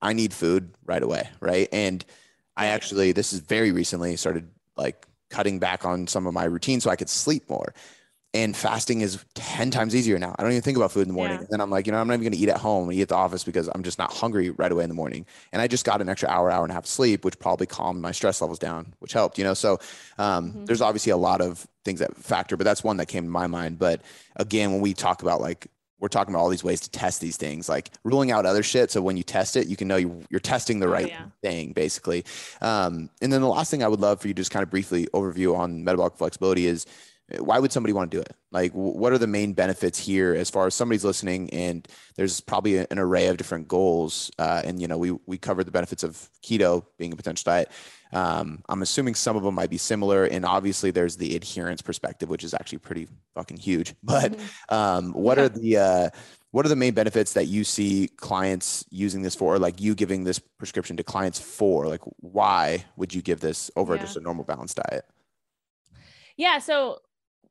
[0.00, 1.68] I need food right away, right?
[1.70, 2.04] And
[2.56, 6.80] I actually this is very recently started like cutting back on some of my routine
[6.80, 7.74] so I could sleep more
[8.34, 10.34] and fasting is 10 times easier now.
[10.38, 11.36] I don't even think about food in the morning.
[11.36, 11.40] Yeah.
[11.40, 12.98] And then I'm like, you know, I'm not even going to eat at home and
[12.98, 15.26] eat at the office because I'm just not hungry right away in the morning.
[15.52, 18.00] And I just got an extra hour, hour and a half sleep, which probably calmed
[18.00, 19.52] my stress levels down, which helped, you know?
[19.52, 19.80] So
[20.16, 20.64] um, mm-hmm.
[20.64, 23.46] there's obviously a lot of things that factor, but that's one that came to my
[23.46, 23.78] mind.
[23.78, 24.00] But
[24.36, 25.66] again, when we talk about like,
[26.02, 28.90] we're talking about all these ways to test these things, like ruling out other shit.
[28.90, 31.26] So when you test it, you can know you're, you're testing the oh, right yeah.
[31.42, 32.24] thing, basically.
[32.60, 34.70] Um, and then the last thing I would love for you to just kind of
[34.70, 36.86] briefly overview on metabolic flexibility is
[37.38, 38.34] why would somebody want to do it?
[38.50, 41.48] Like, what are the main benefits here as far as somebody's listening?
[41.50, 41.86] And
[42.16, 44.30] there's probably an array of different goals.
[44.40, 47.70] Uh, and, you know, we, we covered the benefits of keto being a potential diet.
[48.12, 50.24] Um, I'm assuming some of them might be similar.
[50.24, 53.94] And obviously, there's the adherence perspective, which is actually pretty fucking huge.
[54.02, 54.74] But mm-hmm.
[54.74, 55.44] um, what yeah.
[55.44, 56.10] are the, uh,
[56.50, 59.94] what are the main benefits that you see clients using this for, or like you
[59.94, 61.86] giving this prescription to clients for?
[61.86, 64.02] Like, why would you give this over yeah.
[64.02, 65.06] just a normal balanced diet?
[66.36, 66.58] Yeah.
[66.58, 66.98] So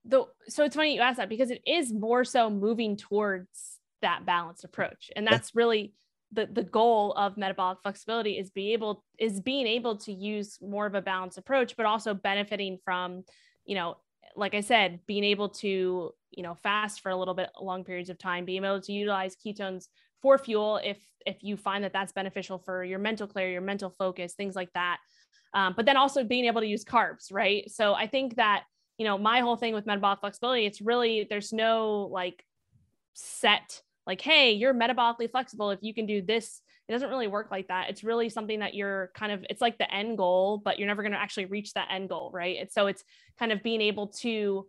[0.06, 4.26] the so it's funny you ask that because it is more so moving towards that
[4.26, 5.94] balanced approach and that's really
[6.32, 10.86] the the goal of metabolic flexibility is be able is being able to use more
[10.86, 13.24] of a balanced approach but also benefiting from
[13.66, 13.96] you know
[14.36, 18.10] like i said being able to you know fast for a little bit long periods
[18.10, 19.88] of time being able to utilize ketones
[20.22, 23.90] for fuel if if you find that that's beneficial for your mental clarity your mental
[23.90, 24.98] focus things like that.
[25.54, 27.70] Um, but then also being able to use carbs right?
[27.70, 28.64] So i think that
[29.02, 32.46] you know, my whole thing with metabolic flexibility, it's really, there's no like
[33.16, 36.62] set, like, hey, you're metabolically flexible if you can do this.
[36.88, 37.90] It doesn't really work like that.
[37.90, 41.04] It's really something that you're kind of, it's like the end goal, but you're never
[41.04, 42.72] going to actually reach that end goal, right?
[42.72, 43.04] So it's
[43.40, 44.68] kind of being able to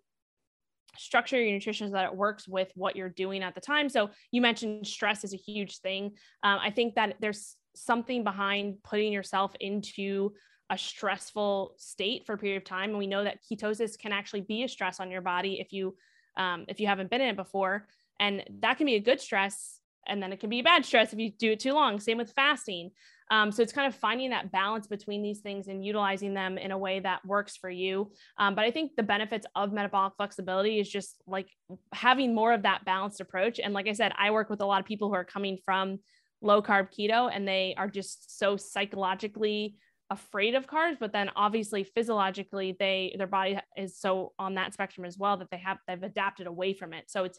[0.98, 3.88] structure your nutrition so that it works with what you're doing at the time.
[3.88, 6.12] So you mentioned stress is a huge thing.
[6.42, 10.32] Um, I think that there's something behind putting yourself into
[10.70, 14.40] a stressful state for a period of time and we know that ketosis can actually
[14.40, 15.94] be a stress on your body if you
[16.36, 17.86] um, if you haven't been in it before
[18.20, 21.12] and that can be a good stress and then it can be a bad stress
[21.12, 22.00] if you do it too long.
[22.00, 22.90] Same with fasting.
[23.30, 26.70] Um, so it's kind of finding that balance between these things and utilizing them in
[26.70, 28.12] a way that works for you.
[28.36, 31.48] Um, but i think the benefits of metabolic flexibility is just like
[31.92, 33.58] having more of that balanced approach.
[33.58, 36.00] And like i said i work with a lot of people who are coming from
[36.42, 39.76] low carb keto and they are just so psychologically
[40.10, 45.06] afraid of carbs but then obviously physiologically they their body is so on that spectrum
[45.06, 47.04] as well that they have they've adapted away from it.
[47.08, 47.38] So it's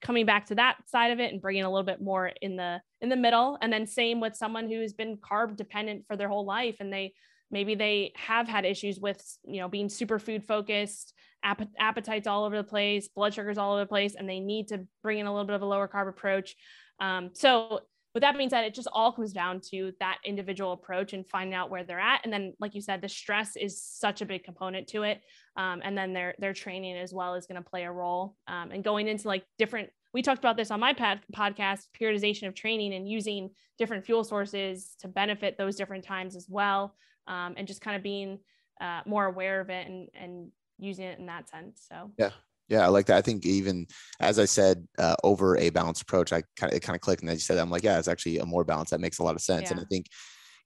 [0.00, 2.80] coming back to that side of it and bringing a little bit more in the
[3.00, 3.58] in the middle.
[3.60, 7.12] And then same with someone who's been carb dependent for their whole life and they
[7.50, 12.56] maybe they have had issues with you know being super food focused appetites all over
[12.56, 15.32] the place blood sugars all over the place and they need to bring in a
[15.32, 16.54] little bit of a lower carb approach.
[17.00, 17.80] Um, so
[18.14, 21.54] with that being said, it just all comes down to that individual approach and finding
[21.54, 22.20] out where they're at.
[22.24, 25.22] And then, like you said, the stress is such a big component to it.
[25.56, 28.36] Um, and then their their training as well is going to play a role.
[28.48, 32.48] Um, and going into like different, we talked about this on my pad, podcast, periodization
[32.48, 36.96] of training and using different fuel sources to benefit those different times as well.
[37.28, 38.40] Um, and just kind of being
[38.80, 41.86] uh, more aware of it and and using it in that sense.
[41.88, 42.30] So yeah,
[42.70, 43.18] yeah, I like that.
[43.18, 43.86] I think even
[44.20, 47.22] as I said, uh, over a balanced approach, I kind of it kind of clicked,
[47.22, 48.92] and as you said, I'm like, yeah, it's actually a more balanced.
[48.92, 49.64] That makes a lot of sense.
[49.64, 49.72] Yeah.
[49.72, 50.06] And I think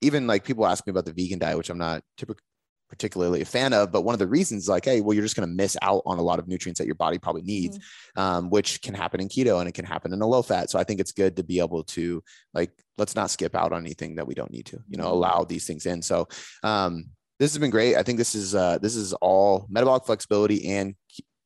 [0.01, 2.43] even like people ask me about the vegan diet, which I'm not typically
[2.87, 5.47] particularly a fan of, but one of the reasons, like, hey, well, you're just going
[5.47, 8.21] to miss out on a lot of nutrients that your body probably needs, mm-hmm.
[8.21, 10.69] um, which can happen in keto and it can happen in a low fat.
[10.69, 13.83] So I think it's good to be able to like, let's not skip out on
[13.83, 15.13] anything that we don't need to, you know, mm-hmm.
[15.13, 16.01] allow these things in.
[16.01, 16.27] So
[16.63, 17.05] um,
[17.39, 17.95] this has been great.
[17.95, 20.95] I think this is uh, this is all metabolic flexibility and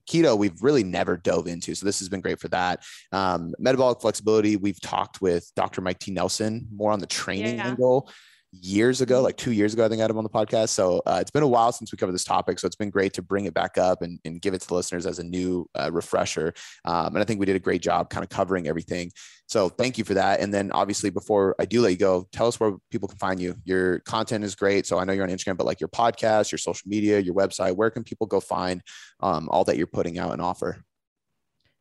[0.10, 2.84] keto we've really never dove into so this has been great for that.
[3.12, 6.12] Um, metabolic flexibility we've talked with dr mike t.
[6.12, 7.68] Nelson more on the training yeah.
[7.68, 8.10] angle
[8.52, 10.70] years ago, like two years ago, I think I had him on the podcast.
[10.70, 12.60] So uh, it's been a while since we covered this topic.
[12.60, 14.74] So it's been great to bring it back up and, and give it to the
[14.74, 16.54] listeners as a new uh, refresher.
[16.86, 19.12] Um, and I think we did a great job kind of covering everything.
[19.47, 20.39] So thank you for that.
[20.39, 23.39] And then obviously, before I do let you go, tell us where people can find
[23.39, 23.56] you.
[23.66, 24.86] Your content is great.
[24.86, 27.76] So I know you're on Instagram, but like your podcast, your social media, your website,
[27.76, 28.82] where can people go find
[29.22, 30.84] um, all that you're putting out and offer?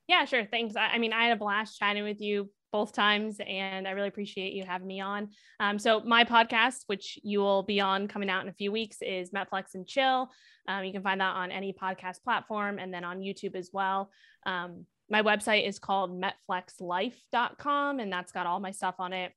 [0.07, 0.47] Yeah, sure.
[0.51, 0.77] Thanks.
[0.77, 4.09] I, I mean, I had a blast chatting with you both times, and I really
[4.09, 5.29] appreciate you having me on.
[5.61, 8.99] Um, so my podcast, which you will be on coming out in a few weeks,
[9.03, 10.31] is Metflex and Chill.
[10.67, 14.11] Um, you can find that on any podcast platform and then on YouTube as well.
[14.47, 19.33] Um, my website is called metflexlife.com, and that's got all my stuff on it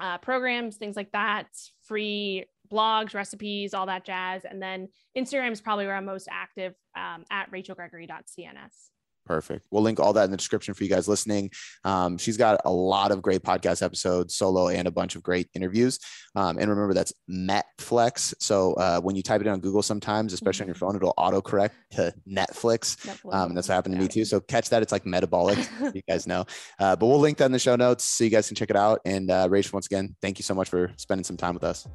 [0.00, 1.46] uh, programs, things like that,
[1.82, 4.44] free blogs, recipes, all that jazz.
[4.44, 8.90] And then Instagram is probably where I'm most active um, at rachelgregory.cns.
[9.26, 9.66] Perfect.
[9.70, 11.50] We'll link all that in the description for you guys listening.
[11.84, 15.48] Um, she's got a lot of great podcast episodes, solo, and a bunch of great
[15.54, 15.98] interviews.
[16.34, 18.34] Um, and remember, that's Metflex.
[18.40, 20.84] So uh, when you type it in on Google, sometimes, especially mm-hmm.
[20.84, 22.96] on your phone, it'll autocorrect to Netflix.
[22.96, 23.34] Netflix.
[23.34, 24.24] Um, and that's what happened to me too.
[24.24, 24.82] So catch that.
[24.82, 25.58] It's like metabolic,
[25.94, 26.44] you guys know.
[26.78, 28.76] Uh, but we'll link that in the show notes so you guys can check it
[28.76, 29.00] out.
[29.04, 31.86] And uh, Rachel, once again, thank you so much for spending some time with us.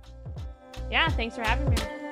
[0.91, 2.04] Yeah, thanks for having me.